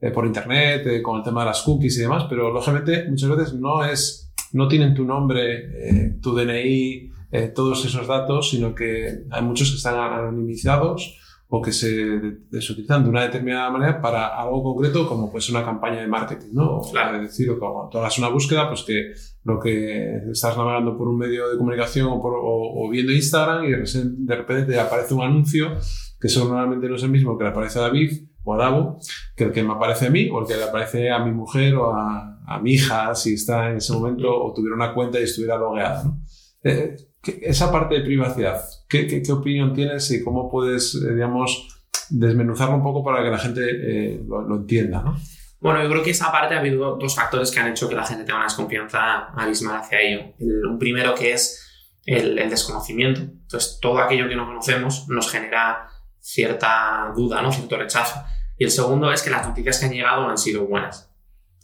[0.00, 3.54] eh, por Internet, con el tema de las cookies y demás, pero lógicamente muchas veces
[3.54, 9.24] no es no tienen tu nombre, eh, tu DNI, eh, todos esos datos, sino que
[9.30, 11.18] hay muchos que están anonimizados
[11.56, 15.64] o que se, se, utilizan de una determinada manera para algo concreto, como pues una
[15.64, 16.80] campaña de marketing, ¿no?
[16.90, 17.16] Claro.
[17.18, 19.12] Es decir, o tú hagas una búsqueda, pues que
[19.44, 23.70] lo que estás navegando por un medio de comunicación o, por, o, viendo Instagram y
[23.70, 25.76] de repente te aparece un anuncio
[26.20, 28.10] que eso normalmente no es el mismo que le aparece a David
[28.42, 28.98] o a Davo,
[29.36, 31.76] que el que me aparece a mí o el que le aparece a mi mujer
[31.76, 35.22] o a, a mi hija si está en ese momento o tuviera una cuenta y
[35.22, 36.02] estuviera logueada.
[36.02, 36.20] ¿no?
[36.64, 36.96] Eh,
[37.42, 38.60] esa parte de privacidad,
[39.06, 41.68] ¿qué, qué, opinión tienes y cómo puedes, eh, digamos,
[42.10, 45.02] desmenuzarlo un poco para que la gente eh, lo, entienda?
[45.02, 45.16] ¿no?
[45.60, 48.04] Bueno, yo creo que esa parte ha habido dos factores que han hecho que la
[48.04, 50.34] gente tenga una desconfianza abismal hacia ello.
[50.38, 51.60] un primero que es
[52.04, 53.20] el, el, desconocimiento.
[53.20, 55.88] Entonces, todo aquello que no conocemos nos genera
[56.20, 57.50] cierta duda, ¿no?
[57.50, 58.22] cierto rechazo.
[58.58, 61.10] Y el segundo es que las noticias que han llegado no han sido buenas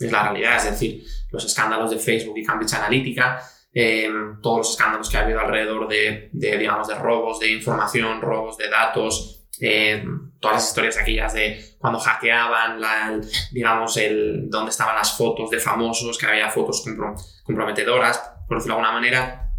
[0.01, 4.71] es la realidad, es decir, los escándalos de Facebook y Cambridge Analytica, em, todos los
[4.71, 10.33] escándalos que ha habido alrededor de, digamos, de robos de información, robos de datos, em,
[10.41, 13.21] todas las historias aquellas de cuando hackeaban, la,
[13.53, 16.85] digamos, el, dónde estaban las fotos de famosos, que había fotos
[17.45, 19.51] comprometedoras, por decirlo de alguna manera,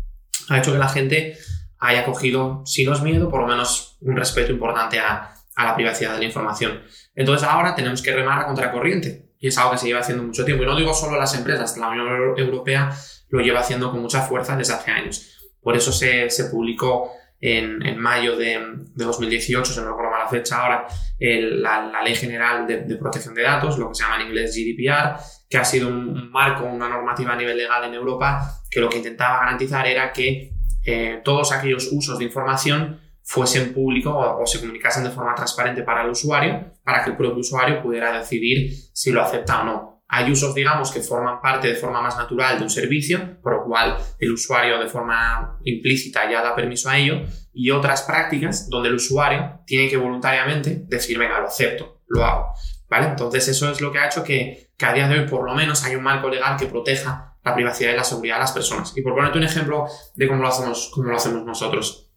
[0.50, 1.38] ha hecho que la gente
[1.80, 5.76] haya cogido, si no es miedo, por lo menos un respeto importante a, a la
[5.76, 6.82] privacidad de la información.
[7.16, 10.46] Entonces ahora tenemos que remar a contracorriente y es algo que se lleva haciendo mucho
[10.46, 10.64] tiempo.
[10.64, 12.92] Y no digo solo las empresas, la Unión Europea
[13.32, 15.38] lo lleva haciendo con mucha fuerza desde hace años.
[15.62, 18.60] Por eso se, se publicó en, en, mayo de,
[18.94, 20.88] de 2018, se me recuerdo la fecha ahora,
[21.20, 25.58] la, Ley General de, Protección de Datos, lo que se llama en inglés GDPR, que
[25.58, 29.40] ha sido un, marco, una normativa a nivel legal en Europa, que lo que intentaba
[29.40, 30.54] garantizar era que
[30.86, 36.04] eh, todos aquellos usos de información fuesen público o, se comunicasen de forma transparente para
[36.04, 39.91] el usuario, para que el propio usuario pudiera decidir si lo acepta o no.
[40.14, 43.64] Hay usos, digamos, que forman parte de forma más natural de un servicio, por lo
[43.64, 47.22] cual el usuario de forma implícita ya da permiso a ello,
[47.54, 52.54] y otras prácticas donde el usuario tiene que voluntariamente decir, venga, lo acepto, lo hago.
[52.90, 53.08] ¿vale?
[53.08, 55.56] Entonces eso es lo que ha hecho que, que a día de hoy por lo
[55.56, 58.94] menos hay un marco legal que proteja la privacidad y la seguridad de las personas.
[58.98, 62.12] Y por ponerte un ejemplo de cómo lo hacemos, cómo lo hacemos nosotros.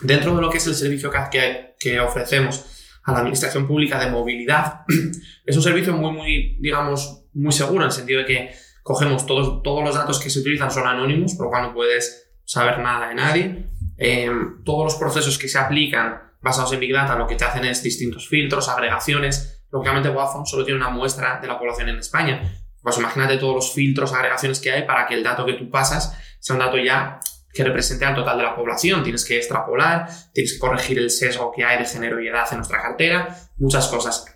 [0.00, 2.75] Dentro de lo que es el servicio que, que ofrecemos
[3.06, 4.84] a la administración pública de movilidad,
[5.46, 8.50] es un servicio muy, muy, digamos, muy seguro en el sentido de que
[8.82, 12.32] cogemos todos, todos los datos que se utilizan son anónimos, por lo cual no puedes
[12.44, 13.70] saber nada de nadie.
[13.96, 14.30] Eh,
[14.64, 17.82] todos los procesos que se aplican basados en Big Data lo que te hacen es
[17.82, 19.64] distintos filtros, agregaciones.
[19.70, 22.42] Lógicamente Vodafone solo tiene una muestra de la población en España.
[22.80, 26.16] Pues imagínate todos los filtros, agregaciones que hay para que el dato que tú pasas
[26.38, 27.18] sea un dato ya
[27.56, 29.02] que represente al total de la población.
[29.02, 32.58] Tienes que extrapolar, tienes que corregir el sesgo que hay de género y edad en
[32.58, 34.26] nuestra cartera, muchas cosas.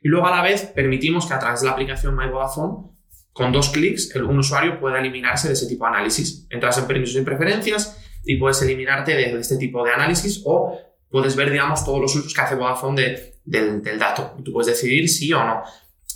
[0.00, 2.90] Y luego a la vez permitimos que a través de la aplicación My Vodafone,
[3.32, 6.46] con dos clics, un usuario pueda eliminarse de ese tipo de análisis.
[6.50, 10.78] Entras en permisos y preferencias y puedes eliminarte de, este tipo de análisis o
[11.10, 14.36] puedes ver, digamos, todos los usos que hace Vodafone del, dato.
[14.38, 15.62] Y tú puedes decidir sí o no.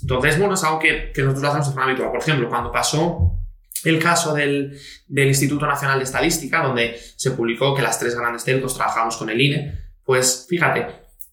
[0.00, 2.10] Entonces, bueno, es algo que, que nosotros hacemos de forma habitual.
[2.10, 3.41] Por ejemplo, cuando pasó
[3.84, 8.74] el caso del, Instituto Nacional de Estadística, donde se publicó que las tres grandes telcos
[8.74, 10.86] trabajamos con el INE, pues fíjate,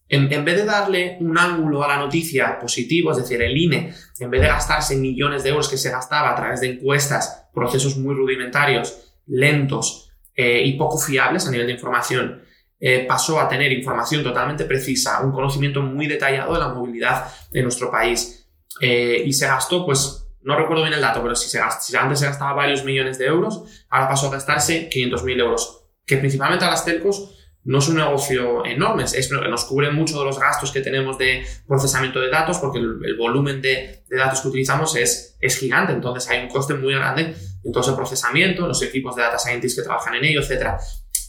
[0.09, 4.29] en, vez de darle un ángulo a la noticia positivo, es decir, el INE, en
[4.31, 8.15] vez de gastarse millones de euros que se gastaba a través de encuestas, procesos muy
[8.15, 12.41] rudimentarios, lentos eh, y poco fiables a nivel de información,
[12.79, 17.62] eh, pasó a tener información totalmente precisa, un conocimiento muy detallado de la movilidad de
[17.62, 18.47] nuestro país.
[18.81, 22.19] Eh, y se gastó, pues, no recuerdo bien el dato, pero si, se si antes
[22.19, 26.71] se gastaba varios millones de euros, ahora pasó a gastarse 500.000 euros, que principalmente a
[26.71, 27.35] las telcos
[27.65, 31.45] no es un negocio enorme, es nos cubre mucho de los gastos que tenemos de
[31.67, 36.41] procesamiento de datos, porque el, volumen de, datos que utilizamos es, es gigante, entonces hay
[36.41, 40.15] un coste muy grande en todo ese procesamiento, los equipos de data scientists que trabajan
[40.15, 40.79] en ello, etc.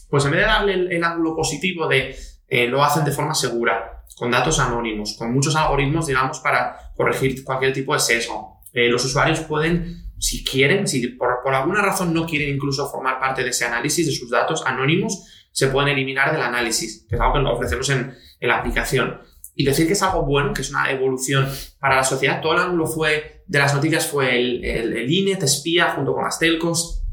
[0.09, 2.15] Pues en vez de darle el, ángulo positivo de
[2.47, 7.43] eh, lo hacen de forma segura, con datos anónimos, con muchos algoritmos, digamos, para corregir
[7.43, 12.25] cualquier tipo de sesgo, eh, los usuarios pueden, si quieren, si por, alguna razón no
[12.25, 16.41] quieren incluso formar parte de ese análisis de sus datos anónimos, se pueden eliminar del
[16.41, 19.21] análisis, que es algo que ofrecemos en, la aplicación.
[19.53, 21.47] Y decir que es algo bueno, que es una evolución
[21.79, 25.33] para la sociedad, todo el ángulo fue, de las noticias fue el, el, el INE,
[25.33, 27.03] espía junto con las telcos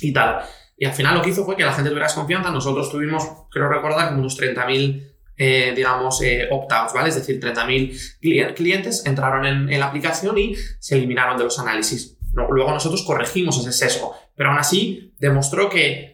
[0.00, 0.42] y tal.
[0.82, 2.50] Y al final lo que hizo fue que la gente tuviera confianza.
[2.50, 7.08] Nosotros tuvimos, creo recordar, como unos 30.000 eh, digamos, eh, opt-outs, ¿vale?
[7.08, 12.16] Es decir, 30.000 clientes entraron en, la aplicación y se eliminaron de los análisis.
[12.32, 16.12] luego nosotros corregimos ese sesgo, pero aún así demostró que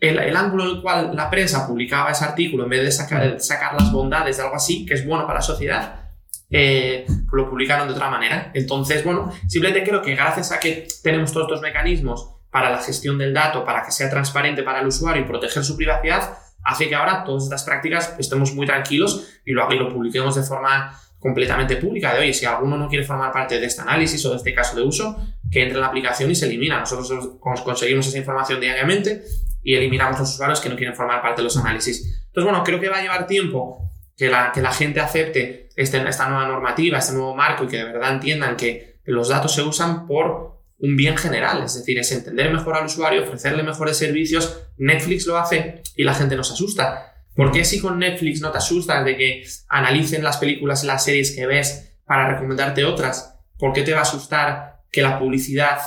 [0.00, 3.74] el, ángulo en el cual la prensa publicaba ese artículo, en vez de sacar, sacar
[3.74, 6.10] las bondades de algo así, que es bueno para la sociedad,
[6.48, 8.50] eh, lo publicaron de otra manera.
[8.54, 13.18] Entonces, bueno, simplemente creo que gracias a que tenemos todos estos mecanismos para la gestión
[13.18, 16.94] del dato, para que sea transparente para el usuario y proteger su privacidad, hace que
[16.94, 21.76] ahora todas estas prácticas estemos muy tranquilos y lo, y lo publiquemos de forma completamente
[21.76, 24.54] pública de oye, si alguno no quiere formar parte de este análisis o de este
[24.54, 25.16] caso de uso,
[25.50, 26.80] que entre en la aplicación y se elimina.
[26.80, 29.22] Nosotros conseguimos esa información diariamente
[29.62, 32.24] y eliminamos los usuarios que no quieren formar parte de los análisis.
[32.26, 36.08] Entonces, bueno, creo que va a llevar tiempo que la, que la gente acepte este,
[36.08, 39.62] esta nueva normativa, este nuevo marco y que de verdad entiendan que los datos se
[39.62, 44.62] usan por un bien general, es decir, es entender mejor al usuario, ofrecerle mejores servicios.
[44.78, 47.14] Netflix lo hace y la gente nos asusta.
[47.34, 51.04] ¿Por qué si con Netflix no te asustas de que analicen las películas y las
[51.04, 53.38] series que ves para recomendarte otras?
[53.58, 55.78] ¿Por qué te va a asustar que la publicidad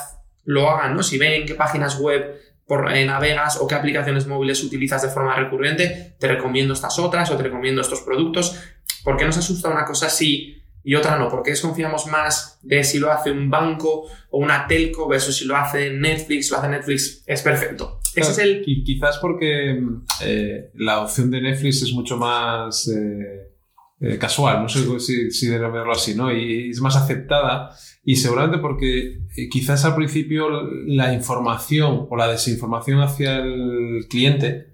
[0.46, 0.96] lo hagan?
[0.96, 1.02] ¿no?
[1.02, 5.36] Si ven qué páginas web por, eh, navegas o qué aplicaciones móviles utilizas de forma
[5.36, 8.60] recurrente, te recomiendo estas otras o te recomiendo estos productos.
[9.04, 11.30] ¿Por qué nos asusta una cosa así y otra no?
[11.30, 15.46] ¿Por qué desconfiamos más de si lo hace un banco o una telco versus si
[15.46, 16.52] lo hace Netflix?
[16.52, 18.00] Lo hace Netflix, es perfecto.
[18.16, 18.62] Ese es el...
[18.62, 19.82] Quizás porque
[20.22, 23.54] eh, la opción de Netflix es mucho más eh,
[24.02, 26.32] eh, casual, no sé si, si denominarlo así, ¿no?
[26.32, 27.72] Y es más aceptada
[28.04, 30.50] y seguramente porque quizás al principio
[30.86, 34.74] la información o la desinformación hacia el cliente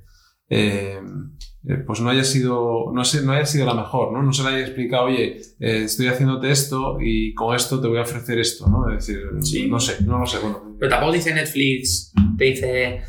[1.67, 4.23] eh, pues no haya sido, no sé, no haya sido la mejor, ¿no?
[4.23, 7.97] No se le haya explicado, oye, eh, estoy haciéndote esto y con esto te voy
[7.97, 8.89] a ofrecer esto, ¿no?
[8.89, 9.23] Es decir,
[9.67, 10.75] no sé, no lo sé, bueno.
[10.79, 13.01] Pero tampoco dice Netflix, te dice,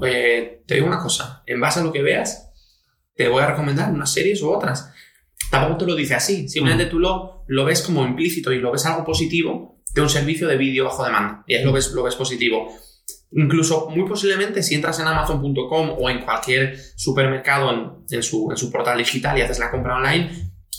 [0.00, 2.52] te digo una cosa, en base a lo que veas,
[3.14, 4.92] te voy a recomendar unas series u otras.
[5.50, 6.90] Tampoco te lo dice así, simplemente mm.
[6.90, 10.56] tú lo, lo ves como implícito y lo ves algo positivo de un servicio de
[10.56, 11.44] vídeo bajo demanda.
[11.46, 12.68] Y ahí lo ves, lo ves positivo.
[13.36, 19.36] Incluso, muy posiblemente, si entras en Amazon.com o en cualquier supermercado en, su, portal digital
[19.36, 20.30] y haces la compra online,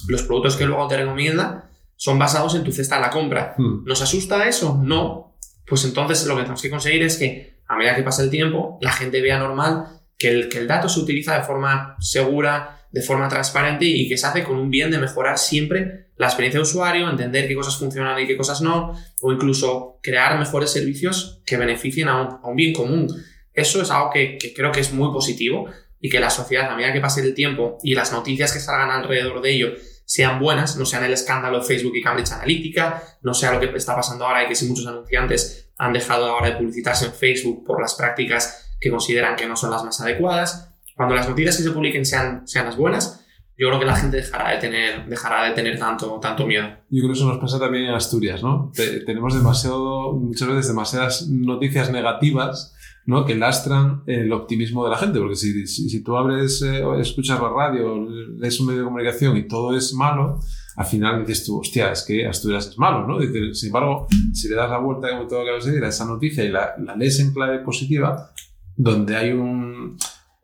[0.08, 3.54] los productos que luego te recomienda son basados en tu cesta de la compra.
[3.58, 3.84] Hmm.
[3.84, 4.80] ¿Nos asusta eso?
[4.82, 5.36] No.
[5.66, 8.78] Pues entonces lo que tenemos que conseguir es que a medida que pasa el tiempo,
[8.80, 13.02] la gente vea normal que el, que el dato se utiliza de forma segura, de
[13.02, 16.62] forma transparente y que se hace con un bien de mejorar siempre la experiencia de
[16.62, 21.58] usuario, entender qué cosas funcionan y qué cosas no, o incluso crear mejores servicios que
[21.58, 23.08] beneficien a un, bien común.
[23.52, 25.68] Eso es algo que, que, creo que es muy positivo
[26.00, 28.90] y que la sociedad, a medida que pase el tiempo y las noticias que salgan
[28.90, 29.72] alrededor de ello
[30.06, 33.76] sean buenas, no sean el escándalo de Facebook y Cambridge Analytica, no sea lo que
[33.76, 37.64] está pasando ahora y que si muchos anunciantes han dejado ahora de publicitarse en Facebook
[37.66, 40.72] por las prácticas que consideran que no son las más adecuadas.
[40.94, 43.26] Cuando las noticias que se publiquen sean, sean las buenas,
[43.58, 46.66] yo creo que la gente dejará de tener, dejará de tener tanto, tanto miedo.
[46.90, 48.70] Yo creo que eso nos pasa también en Asturias, ¿no?
[49.06, 52.74] tenemos demasiado, muchas veces demasiadas noticias negativas
[53.06, 53.24] ¿no?
[53.24, 57.48] que lastran el optimismo de la gente, porque si, si, tú abres, eh, escuchas la
[57.48, 58.06] radio,
[58.36, 60.38] lees un medio de comunicación y todo es malo,
[60.76, 63.18] al final dices tú, hostia, es que Asturias es malo, ¿no?
[63.54, 66.44] sin embargo, si le das la vuelta, como todo acabas de decir, a esa noticia
[66.44, 68.32] y la, la lees en clave positiva,
[68.76, 69.96] donde hay un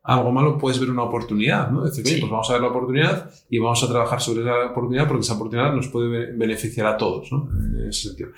[0.05, 1.85] algo malo, puedes ver una oportunidad, ¿no?
[1.85, 5.23] Decir, pues vamos a ver la oportunidad y vamos a trabajar sobre esa oportunidad porque
[5.23, 7.49] esa oportunidad nos puede beneficiar a todos, ¿no?
[7.53, 8.31] En ese sentido.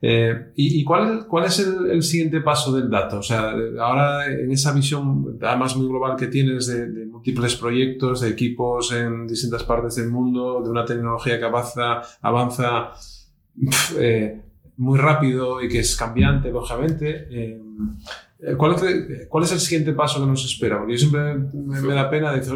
[0.00, 3.18] Eh, ¿Y, y cuál, cuál, es el, siguiente paso del dato?
[3.18, 8.30] O sea, ahora en esa visión, además muy global que tienes de, múltiples proyectos, de
[8.30, 12.92] equipos en distintas partes del mundo, de una tecnología que avanza, avanza
[13.98, 14.42] eh,
[14.76, 17.26] muy rápido y que es cambiante, lógicamente.
[17.30, 17.60] Eh,
[18.58, 20.78] ¿Cuál es, ¿Cuál es, el siguiente paso que nos espera?
[20.78, 22.54] Porque yo siempre me, da pena decir,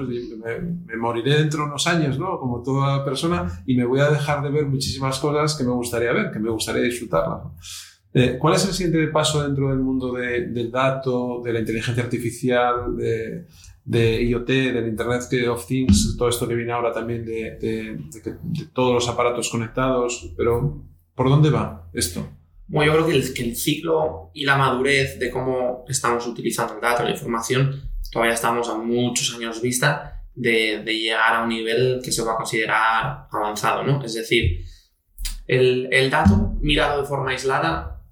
[0.86, 2.38] me, moriré dentro de unos años, ¿no?
[2.38, 6.12] Como toda persona, y me voy a dejar de ver muchísimas cosas que me gustaría
[6.12, 7.42] ver, que me gustaría disfrutarlas.
[8.12, 12.96] Eh, ¿Cuál es el siguiente paso dentro del mundo del dato, de la inteligencia artificial,
[12.96, 13.46] de,
[13.84, 17.98] de, IoT, del Internet of Things, todo esto que viene ahora también de, de
[18.74, 20.34] todos los aparatos conectados?
[20.36, 20.82] Pero,
[21.14, 22.37] ¿por dónde va esto?
[22.68, 26.74] Bueno, yo creo que el, que el, ciclo y la madurez de cómo estamos utilizando
[26.74, 31.48] el dato, la información, todavía estamos a muchos años vista de, de llegar a un
[31.48, 34.04] nivel que se va a considerar avanzado, ¿no?
[34.04, 34.64] Es decir,
[35.46, 38.04] el, el, dato mirado de forma aislada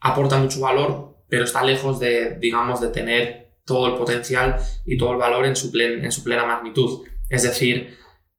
[0.00, 5.12] aporta mucho valor, pero está lejos de, digamos, de tener todo el potencial y todo
[5.12, 7.06] el valor en su, en su plena magnitud.
[7.30, 7.96] Es decir,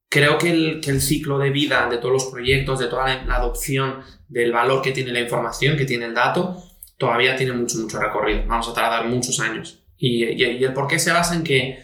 [0.10, 3.36] creo que el, que el, ciclo de vida de todos los proyectos, de toda la,
[3.36, 6.62] adopción del valor que tiene la información, que tiene el dato,
[6.98, 8.44] todavía tiene mucho, mucho recorrido.
[8.48, 9.84] Vamos a tardar muchos años.
[9.98, 11.80] Y, y, el por qué se basa en que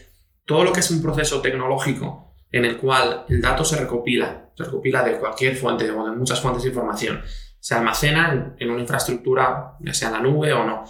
[0.46, 4.66] todo lo que es un proceso tecnológico en el cual el dato se recopila, se
[4.66, 7.22] recopila de cualquier fuente, de muchas fuentes de información,
[7.60, 10.84] se almacena en, una infraestructura, ya sea en la nube o no,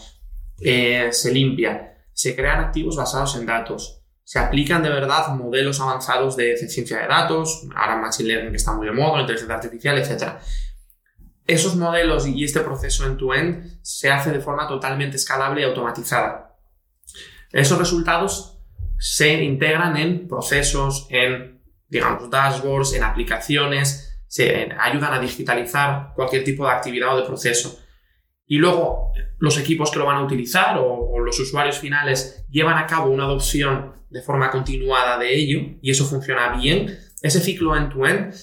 [0.60, 4.01] eh, se limpia, se crean activos basados en datos,
[4.32, 8.72] se aplican de verdad modelos avanzados de ciencia de datos, ahora Machine Learning que está
[8.72, 10.36] muy de moda, inteligencia artificial, etc.
[11.46, 16.58] Esos modelos y este proceso end-to-end se hace de forma totalmente escalable y automatizada.
[17.52, 18.58] Esos resultados
[18.98, 26.66] se integran en procesos, en, digamos, dashboards, en aplicaciones, se ayudan a digitalizar cualquier tipo
[26.66, 27.82] de actividad o de proceso.
[28.46, 32.78] Y luego los equipos que lo van a utilizar o, o los usuarios finales llevan
[32.78, 37.76] a cabo una adopción de forma continuada de ello y eso funciona bien, ese ciclo
[37.76, 38.34] end-to-end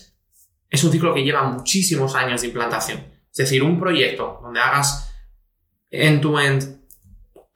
[0.71, 3.05] es un ciclo que lleva muchísimos años de implantación.
[3.31, 5.12] Es decir, un proyecto donde hagas
[5.91, 6.79] end-to-end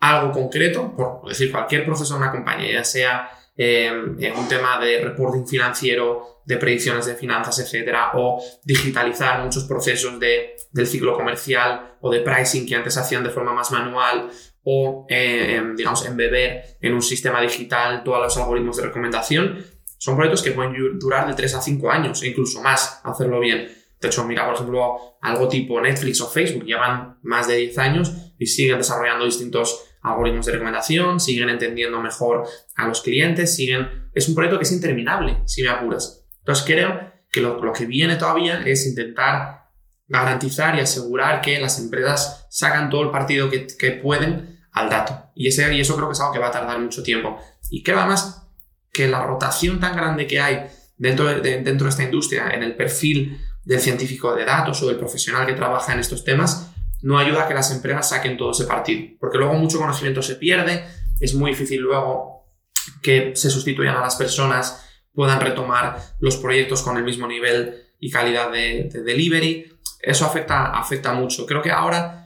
[0.00, 3.90] algo concreto, por decir cualquier proceso de una compañía, ya sea eh,
[4.36, 10.56] un tema de reporting financiero, de predicciones de finanzas, etcétera, o digitalizar muchos procesos de,
[10.72, 14.30] del ciclo comercial o de pricing que antes hacían de forma más manual,
[14.64, 19.64] o, eh, digamos, embeber en un sistema digital todos los algoritmos de recomendación,
[19.98, 23.68] son proyectos que pueden durar de 3 a 5 años e incluso más hacerlo bien.
[24.00, 28.12] De hecho, mira, por ejemplo, algo tipo Netflix o Facebook llevan más de 10 años
[28.36, 32.44] y siguen desarrollando distintos algoritmos de recomendación, siguen entendiendo mejor
[32.74, 34.10] a los clientes, siguen...
[34.12, 36.26] Es un proyecto que es interminable, si me apuras.
[36.40, 39.70] Entonces creo que lo, lo que viene todavía es intentar
[40.08, 45.30] garantizar y asegurar que las empresas sacan todo el partido que, que pueden al dato.
[45.34, 47.38] Y, ese, y eso creo que es algo que va a tardar mucho tiempo.
[47.70, 48.48] Y creo además
[48.92, 50.66] que la rotación tan grande que hay
[50.96, 54.96] dentro de, dentro de esta industria en el perfil del científico de datos o del
[54.96, 56.70] profesional que trabaja en estos temas
[57.02, 59.16] no ayuda a que las empresas saquen todo ese partido.
[59.18, 60.84] Porque luego mucho conocimiento se pierde,
[61.20, 62.46] es muy difícil luego
[63.02, 68.10] que se sustituyan a las personas, puedan retomar los proyectos con el mismo nivel y
[68.10, 69.72] calidad de, de delivery.
[70.00, 71.46] Eso afecta, afecta mucho.
[71.46, 72.21] Creo que ahora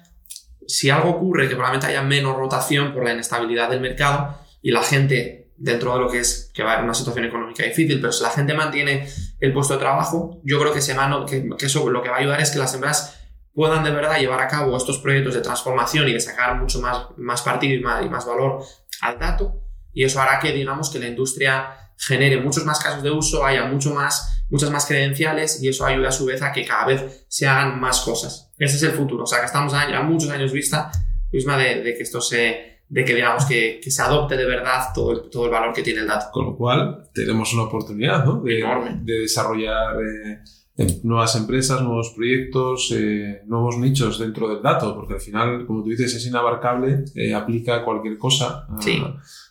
[0.66, 4.82] si algo ocurre, que probablemente haya menos rotación por la inestabilidad del mercado y la
[4.82, 8.12] gente, dentro de lo que es que va a haber una situación económica difícil, pero
[8.12, 9.08] si la gente mantiene
[9.40, 10.94] el puesto de trabajo, yo creo que, se
[11.28, 13.20] que, eso lo que va a ayudar es que las empresas
[13.54, 17.06] puedan de verdad llevar a cabo estos proyectos de transformación y de sacar mucho más,
[17.16, 18.62] más partido más, y más valor
[19.00, 19.62] al dato.
[19.94, 23.64] Y eso hará que, digamos, que la industria genere muchos más casos de uso, haya
[23.64, 27.26] mucho más, muchas más credenciales y eso ayuda a su vez a que cada vez
[27.28, 28.53] se hagan más cosas.
[28.59, 29.24] Ese es el futuro.
[29.24, 30.90] O sea, que estamos a, muchos años vista
[31.32, 34.88] misma de, de, que esto se, de que digamos que, que, se adopte de verdad
[34.94, 36.26] todo el, todo el valor que tiene el dato.
[36.32, 38.40] Con lo cual tenemos una oportunidad ¿no?
[38.42, 39.01] de, Enorme.
[39.03, 45.20] de desarrollar eh, nuevas empresas, nuevos proyectos, eh, nuevos nichos dentro del dato, porque al
[45.20, 48.66] final, como tú dices, es inabarcable, eh, aplica a cualquier cosa.
[48.80, 49.03] Sí.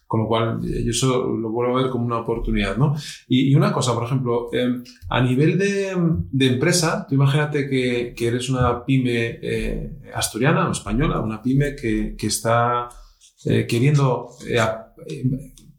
[0.07, 2.95] Con lo cual, yo eso lo vuelvo a ver como una oportunidad, ¿no?
[3.27, 5.95] Y, y una cosa, por ejemplo, eh, a nivel de,
[6.31, 11.75] de, empresa, tú imagínate que, que eres una pyme eh, asturiana o española, una pyme
[11.75, 12.87] que, que está
[13.45, 14.29] eh, queriendo,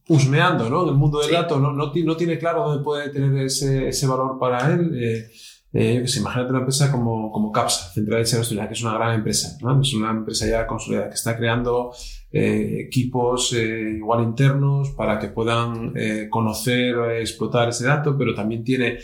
[0.09, 0.83] husmeando, ¿no?
[0.85, 1.35] En el mundo del Sí.
[1.35, 4.93] dato, no, no, no tiene claro dónde puede tener ese, ese valor para él.
[5.01, 5.27] eh,
[5.73, 9.15] eh, sé, imagínate una empresa como, como Capsa, Central de Asturiana, que es una gran
[9.15, 9.81] empresa, ¿no?
[9.81, 11.93] Es una empresa ya consolidada que está creando
[12.33, 18.35] eh, equipos eh, igual internos para que puedan eh, conocer, eh, explotar ese dato, pero
[18.35, 18.99] también tiene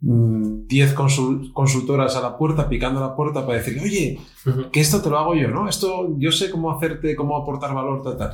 [0.00, 4.18] mm, 10 consul- consultoras a la puerta, picando a la puerta para decirle, oye,
[4.72, 5.68] que esto te lo hago yo, ¿no?
[5.68, 8.32] Esto yo sé cómo hacerte, cómo aportar valor, tal, tal.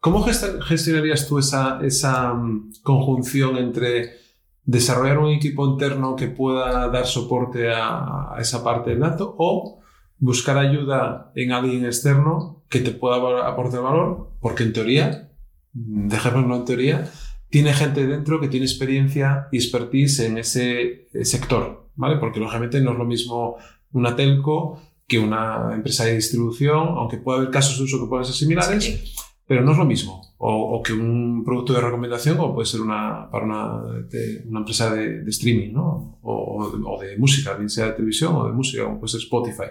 [0.00, 4.24] ¿Cómo gest- gestionarías tú esa, esa mm, conjunción entre
[4.66, 9.80] desarrollar un equipo interno que pueda dar soporte a, a esa parte del dato o
[10.18, 14.32] buscar ayuda en alguien externo que te pueda aportar valor?
[14.40, 15.30] Porque en teoría,
[15.72, 17.10] mm, dejémoslo en teoría,
[17.48, 22.16] tiene gente dentro que tiene experiencia y expertise en ese eh, sector, ¿vale?
[22.16, 23.56] Porque lógicamente no es lo mismo
[23.92, 28.24] una telco que una empresa de distribución, aunque puede haber casos de uso que pueden
[28.24, 29.12] ser similares, Sí.
[29.46, 30.25] pero no es lo mismo.
[30.38, 34.58] O, o que un producto de recomendación, o puede ser una, para una, de- una
[34.60, 36.18] empresa de, de streaming, ¿no?
[36.22, 39.12] O, o de, o de música, bien sea de televisión o de música, como puede
[39.12, 39.70] ser Spotify.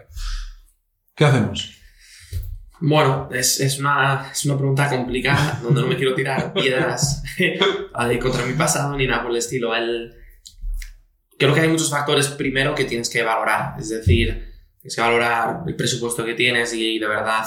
[1.16, 1.72] ¿Qué hacemos?
[2.82, 7.24] Bueno, es, es, una, es una pregunta complicada donde no me quiero tirar piedras
[8.22, 9.74] contra mi pasado ni nada por el estilo.
[9.76, 10.14] El,
[11.38, 13.80] creo que hay muchos factores primero que tienes que valorar.
[13.80, 14.52] Es decir,
[14.82, 17.46] tienes que valorar el presupuesto que tienes y, de verdad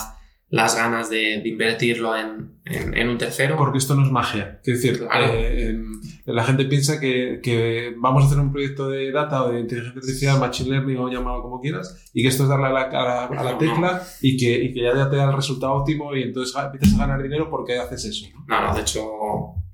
[0.50, 3.56] las ganas de, de invertirlo en, en, en, un tercero.
[3.56, 4.60] Porque esto no es magia.
[4.64, 5.26] Es decir, Claro.
[5.34, 5.78] eh,
[6.24, 9.98] la gente piensa que, que, vamos a hacer un proyecto de data o de inteligencia
[10.00, 12.90] artificial, machine learning o llámalo como quieras, y que esto es darle a la, a
[12.92, 16.22] la, a la tecla y que, y que ya te da el resultado óptimo y
[16.22, 18.26] entonces empiezas a ganar dinero porque haces eso.
[18.46, 19.02] No, no, de hecho,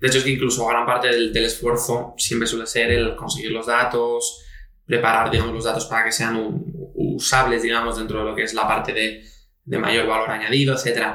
[0.01, 3.51] de hecho es que incluso gran parte del, del esfuerzo siempre suele ser el conseguir
[3.53, 4.41] los datos,
[4.87, 6.65] preparar, digamos, los datos para que sean un,
[6.95, 9.23] usables, digamos, dentro de lo que es la parte de,
[9.65, 11.07] de mayor valor añadido, etc.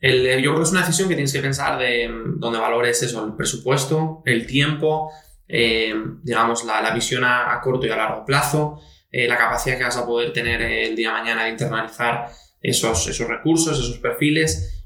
[0.00, 3.24] El, yo creo que es una decisión que tienes que pensar de donde valores eso,
[3.24, 5.10] el presupuesto, el tiempo,
[5.48, 8.80] eh, digamos, la, la visión a, a, corto y a largo plazo,
[9.10, 12.30] eh, la capacidad que vas a poder tener el día de mañana de internalizar
[12.60, 14.84] esos, esos recursos, esos perfiles.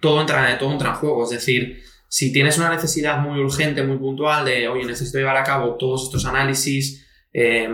[0.00, 3.98] Todo entra, todo entra en juego, es decir, si tienes una necesidad muy urgente, muy
[3.98, 7.68] puntual de, oye, necesito llevar a cabo todos estos análisis, eh,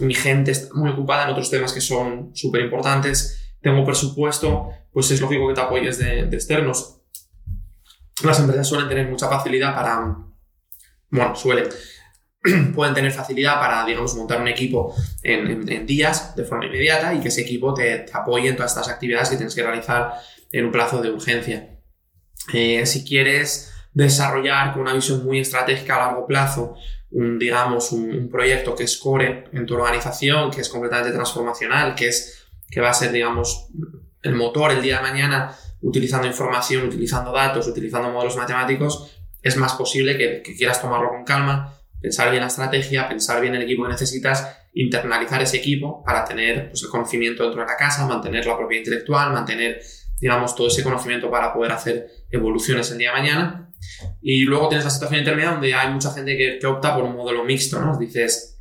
[0.00, 5.10] mi gente está muy ocupada en otros temas que son súper importantes, tengo presupuesto, pues
[5.10, 7.00] es lógico que te apoyes de, externos.
[8.22, 10.16] Las empresas suelen tener mucha facilidad para,
[11.10, 11.68] bueno, suelen,
[12.74, 17.28] pueden tener facilidad para, digamos, montar un equipo en, días de forma inmediata y que
[17.28, 20.14] ese equipo te, apoye en todas estas actividades que tienes que realizar
[20.52, 21.78] en un plazo de urgencia.
[22.52, 26.76] Eh, si quieres desarrollar con una visión muy estratégica a largo plazo
[27.10, 31.94] un, digamos, un, un, proyecto que es core en tu organización, que es completamente transformacional,
[31.94, 32.35] que, es,
[32.70, 33.68] que va a ser, digamos,
[34.22, 39.12] el motor el día de mañana utilizando información, utilizando datos, utilizando modelos matemáticos,
[39.42, 43.54] es más posible que, que quieras tomarlo con calma, pensar bien la estrategia, pensar bien
[43.54, 47.76] el equipo que necesitas, internalizar ese equipo para tener pues, el conocimiento dentro de la
[47.76, 49.80] casa, mantener la propiedad intelectual, mantener,
[50.20, 53.72] digamos, todo ese conocimiento para poder hacer evoluciones el día de mañana.
[54.20, 57.16] Y luego tienes la situación intermedia donde hay mucha gente que, que opta por un
[57.16, 57.96] modelo mixto, ¿no?
[57.96, 58.60] Dices,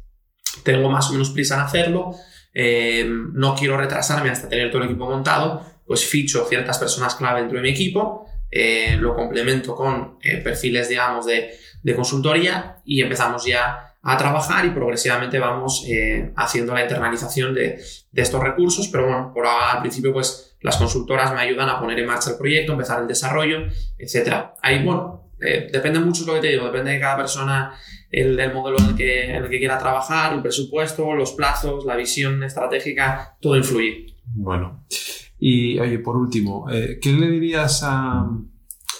[0.64, 2.16] tengo más o menos prisa en hacerlo,
[2.58, 7.42] eh, no quiero retrasarme hasta tener todo el equipo montado, pues ficho ciertas personas clave
[7.42, 11.52] dentro de mi equipo, eh, lo complemento con eh, perfiles, digamos, de,
[11.84, 15.86] de, consultoría y empezamos ya a trabajar y progresivamente vamos
[16.38, 17.82] haciendo la internalización de,
[18.12, 21.80] de, estos recursos, pero bueno, por ahora, al principio pues las consultoras me ayudan a
[21.80, 23.66] poner en marcha el proyecto, empezar el desarrollo,
[23.98, 24.52] etc.
[24.62, 27.78] Ahí, bueno, depende mucho de lo que te digo, depende de cada persona
[28.12, 31.86] el, el modelo en el, que, en el que quiera trabajar, el presupuesto, los plazos,
[31.86, 34.16] la visión estratégica, todo influye.
[34.34, 34.86] Bueno,
[35.40, 38.28] y oye, por último, eh, ¿qué le dirías a,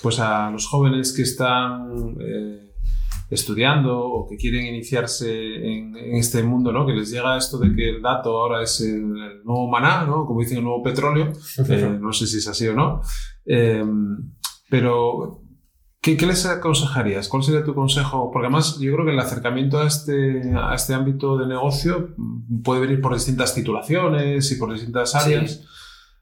[0.02, 2.72] pues a los jóvenes que están eh,
[3.30, 6.86] estudiando o que quieren iniciarse en, este mundo, ¿no?
[6.86, 10.26] Que les llega esto de que el dato ahora es el, nuevo maná, ¿no?
[10.26, 11.32] Como dicen, el nuevo petróleo.
[11.70, 13.02] Eh, no sé si es así o no.
[14.70, 15.42] Pero,
[16.06, 17.28] ¿qué, ¿qué, les aconsejarías?
[17.28, 18.30] ¿Cuál sería tu consejo?
[18.32, 22.10] Porque además yo creo que el acercamiento a este, a este ámbito de negocio
[22.64, 25.66] puede venir por distintas titulaciones y por distintas áreas.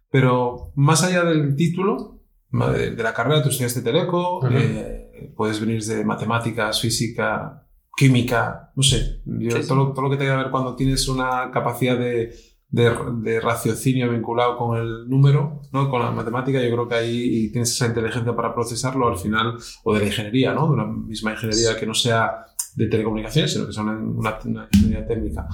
[0.10, 6.06] Pero más allá del título, de, la carrera, tú estudiaste Teleco, eh, puedes venir de
[6.06, 9.22] matemáticas, física, química, no sé.
[9.68, 12.34] todo, Lo, todo, lo, que tenga que ver cuando tienes una capacidad de,
[12.74, 15.90] de, raciocinio vinculado con el número, ¿no?
[15.92, 19.94] con la matemática, yo creo que ahí tienes esa inteligencia para procesarlo al final, o
[19.94, 20.66] de la ingeniería, ¿no?
[20.68, 25.48] de una misma ingeniería que no sea de telecomunicaciones, sino que sea una, ingeniería técnica.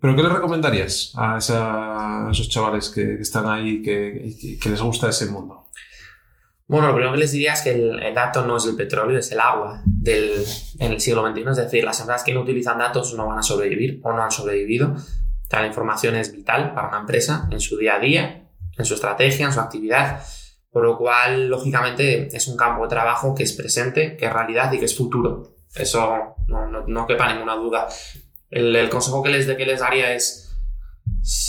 [0.00, 1.36] ¿Pero qué le recomendarías a,
[2.30, 5.66] esos chavales que, están ahí, que, que, les gusta ese mundo?
[6.66, 9.30] Bueno, lo primero que les diría es que el, dato no es el petróleo, es
[9.32, 10.44] el agua del,
[10.78, 11.50] en el siglo XXI.
[11.50, 14.30] Es decir, las empresas que no utilizan datos no van a sobrevivir o no han
[14.30, 14.96] sobrevivido.
[15.50, 19.46] La información es vital para una empresa en su día a día, en su estrategia,
[19.46, 20.22] en su actividad.
[20.70, 24.70] Por lo cual, lógicamente, es un campo de trabajo que es presente, que es realidad
[24.72, 25.56] y que es futuro.
[25.74, 27.88] Eso no, no, quepa ninguna duda.
[28.50, 30.46] El, consejo que les, que les daría es,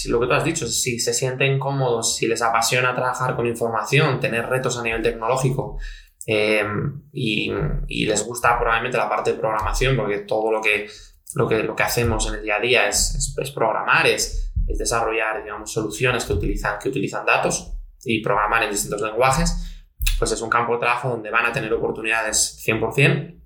[0.08, 4.20] lo que tú has dicho, si se sienten cómodos, si les apasiona trabajar con información,
[4.20, 5.78] tener retos a nivel tecnológico
[6.26, 7.52] em, y,
[8.06, 10.90] les gusta probablemente la parte de programación, porque todo lo que,
[11.36, 14.78] lo que, lo que hacemos en el día a día es, es, programar, es, es,
[14.78, 17.74] desarrollar digamos, soluciones que utilizan, que utilizan datos
[18.04, 19.84] y programar en distintos lenguajes,
[20.18, 23.42] pues es un campo de trabajo donde van a tener oportunidades 100%,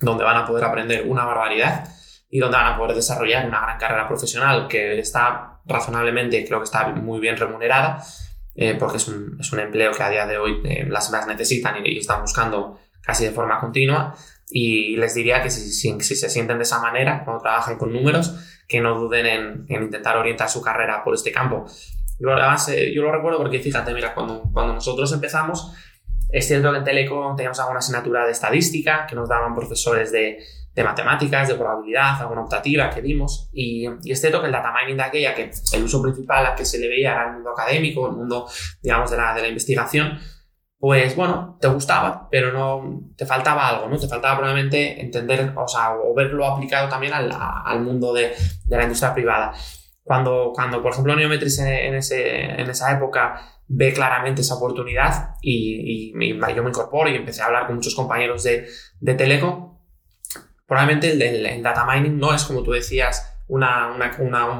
[0.00, 1.88] donde van a poder aprender una barbaridad
[2.30, 6.64] y donde van a poder desarrollar una gran carrera profesional que está razonablemente, creo que
[6.64, 8.02] está muy bien remunerada,
[8.54, 11.26] eh, porque es un, es un, empleo que a día de hoy eh, las más
[11.26, 14.14] necesitan y, están buscando casi de forma continua.
[14.50, 18.34] Y les diría que si, si, se sienten de esa manera, cuando trabajan con números,
[18.66, 21.66] que no duden en, en intentar orientar su carrera por este campo.
[22.18, 25.72] Yo, además, eh, yo lo recuerdo porque fíjate, mira, cuando, cuando nosotros empezamos,
[26.28, 30.38] es cierto que en Teleco teníamos alguna asignatura de estadística que nos daban profesores de,
[30.74, 33.48] de matemáticas, de probabilidad, alguna optativa que dimos.
[33.52, 36.54] Y, y es cierto que el data mining de aquella, que el uso principal a
[36.54, 38.46] que se le veía era el mundo académico, el mundo,
[38.82, 40.18] digamos, de la, de la investigación,
[40.80, 43.98] pues bueno, te gustaba, pero no te faltaba algo, ¿no?
[43.98, 48.32] Te faltaba probablemente entender, o sea, o verlo aplicado también al, al mundo de,
[48.64, 49.52] de, la industria privada.
[50.02, 56.12] Cuando, cuando por ejemplo, Neometris en, ese, en esa época ve claramente esa oportunidad y,
[56.12, 58.66] y, yo me incorporo y empecé a hablar con muchos compañeros de,
[59.00, 59.82] de Teleco,
[60.66, 63.92] probablemente el, data mining no es, como tú decías, una,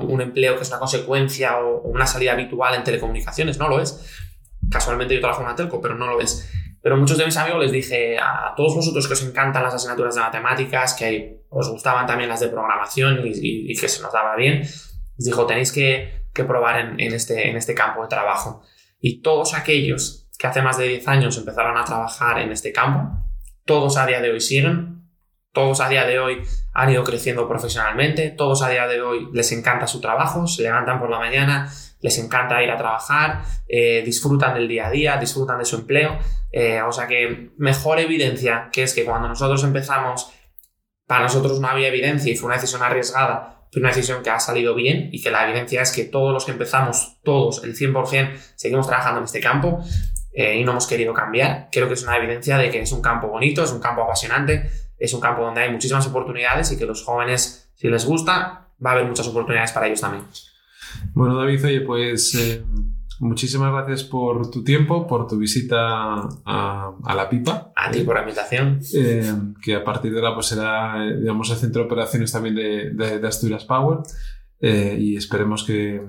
[0.02, 4.28] un empleo que es una consecuencia o, una salida habitual en telecomunicaciones, no lo es.
[4.70, 6.50] Casualmente yo trabajo en una telco, pero no lo es.
[6.82, 10.14] Pero muchos de mis amigos les dije a todos vosotros que os encantan las asignaturas
[10.14, 14.60] de matemáticas, que os gustaban también las de programación y, que se nos daba bien,
[14.60, 18.62] les dijo, tenéis que, probar en, este, este campo de trabajo.
[18.98, 23.26] Y todos aquellos que hace más de 10 años empezaron a trabajar en este campo,
[23.66, 24.99] todos a día de hoy siguen
[25.52, 26.42] todos a día de hoy
[26.72, 31.00] han ido creciendo profesionalmente, todos a día de hoy les encanta su trabajo, se levantan
[31.00, 31.70] por la mañana,
[32.00, 36.18] les encanta ir a trabajar, eh, disfrutan del día a día, disfrutan de su empleo.
[36.52, 40.32] Eh, o sea que mejor evidencia que es que cuando nosotros empezamos,
[41.06, 44.40] para nosotros no había evidencia y fue una decisión arriesgada, fue una decisión que ha
[44.40, 48.36] salido bien y que la evidencia es que todos los que empezamos, todos, el 100%,
[48.54, 49.80] seguimos trabajando en este campo
[50.32, 51.68] eh, y no hemos querido cambiar.
[51.70, 54.70] Creo que es una evidencia de que es un campo bonito, es un campo apasionante,
[55.00, 58.90] es un campo donde hay muchísimas oportunidades y que los jóvenes, si les gusta, va
[58.90, 60.24] a haber muchas oportunidades para ellos también.
[61.14, 62.62] Bueno, David, oye, pues eh,
[63.20, 67.72] muchísimas gracias por tu tiempo, por tu visita a, La Pipa.
[67.74, 68.78] A ti por la invitación.
[68.94, 69.32] Eh,
[69.62, 73.64] que a partir de ahora pues será, digamos, el centro de operaciones también de, Asturias
[73.64, 74.00] Power
[74.60, 76.02] eh, y esperemos que,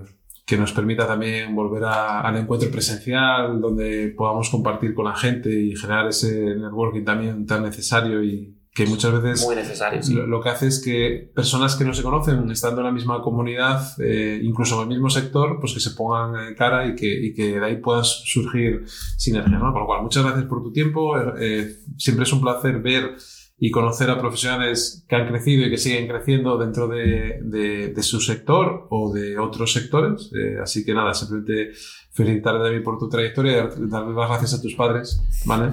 [0.45, 5.77] que, nos permita también volver al encuentro presencial donde podamos compartir con la gente y
[5.77, 10.67] generar ese networking también tan necesario y, que muchas veces Muy necesario, lo, que hace
[10.67, 14.83] es que personas que no se conocen, estando en la misma comunidad, eh, incluso en
[14.83, 18.05] el mismo sector, pues que se pongan cara y que, y que de ahí puedan
[18.05, 18.83] surgir
[19.17, 19.61] sinergias.
[19.61, 19.73] ¿no?
[19.73, 21.17] Con lo cual, muchas gracias por tu tiempo.
[21.37, 23.17] Eh, siempre es un placer ver
[23.63, 28.19] y conocer a profesionales que han crecido y que siguen creciendo dentro de, de, su
[28.19, 30.31] sector o de otros sectores.
[30.33, 31.71] Eh, así que nada, simplemente
[32.11, 35.71] felicitarte David por tu trayectoria y darle las gracias a tus padres, ¿vale?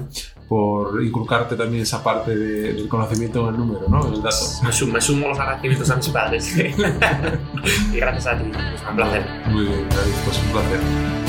[0.49, 4.07] Por inculcarte también esa parte del conocimiento en el número, ¿no?
[4.07, 4.37] En el dato.
[4.63, 6.57] Me sumo, me sumo los agradecimientos a mis padres.
[7.93, 9.27] y gracias a ti, es un placer.
[9.49, 11.28] Muy bien, David, pues un placer.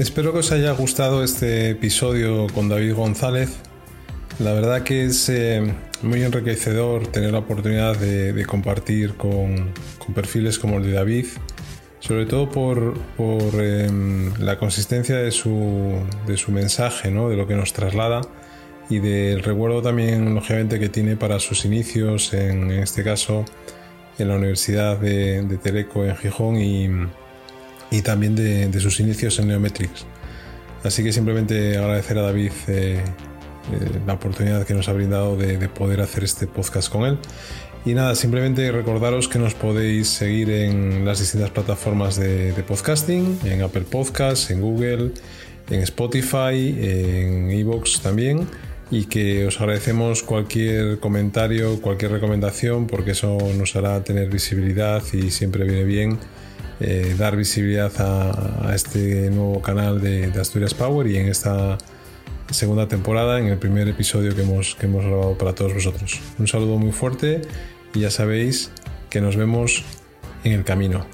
[0.00, 3.58] Espero que os haya gustado este episodio con David González.
[4.38, 9.74] La verdad que es eh, muy enriquecedor tener la oportunidad de, compartir con,
[10.14, 11.26] perfiles como el de David,
[11.98, 12.94] sobre todo por,
[13.62, 16.00] em, la consistencia de su,
[16.48, 18.22] mensaje, de lo que nos traslada
[18.88, 23.44] y del recuerdo también, lógicamente, que tiene para sus inicios, en, este caso
[24.18, 26.88] en la Universidad de, Teleco en Gijón y,
[28.02, 30.06] también de, sus inicios en Neometrics.
[30.82, 35.68] Así que simplemente agradecer a David eh, eh, la oportunidad que nos ha brindado de,
[35.68, 37.18] poder hacer este podcast con él.
[37.84, 43.62] Y nada, simplemente recordaros que nos podéis seguir en las distintas plataformas de, podcasting, en
[43.62, 45.12] Apple Podcasts, en Google,
[45.70, 48.46] en Spotify, en Evox también.
[48.90, 55.30] Y que os agradecemos cualquier comentario, cualquier recomendación, porque eso nos hará tener visibilidad y
[55.30, 56.18] siempre viene bien
[56.80, 61.78] eh, dar visibilidad a, este nuevo canal de Asturias Power y en esta
[62.54, 66.20] segunda temporada, en el primer episodio que hemos, que hemos grabado para todos vosotros.
[66.38, 67.42] Un saludo muy fuerte
[67.94, 68.70] y ya sabéis
[69.08, 69.84] que nos vemos
[70.44, 71.06] en el camino.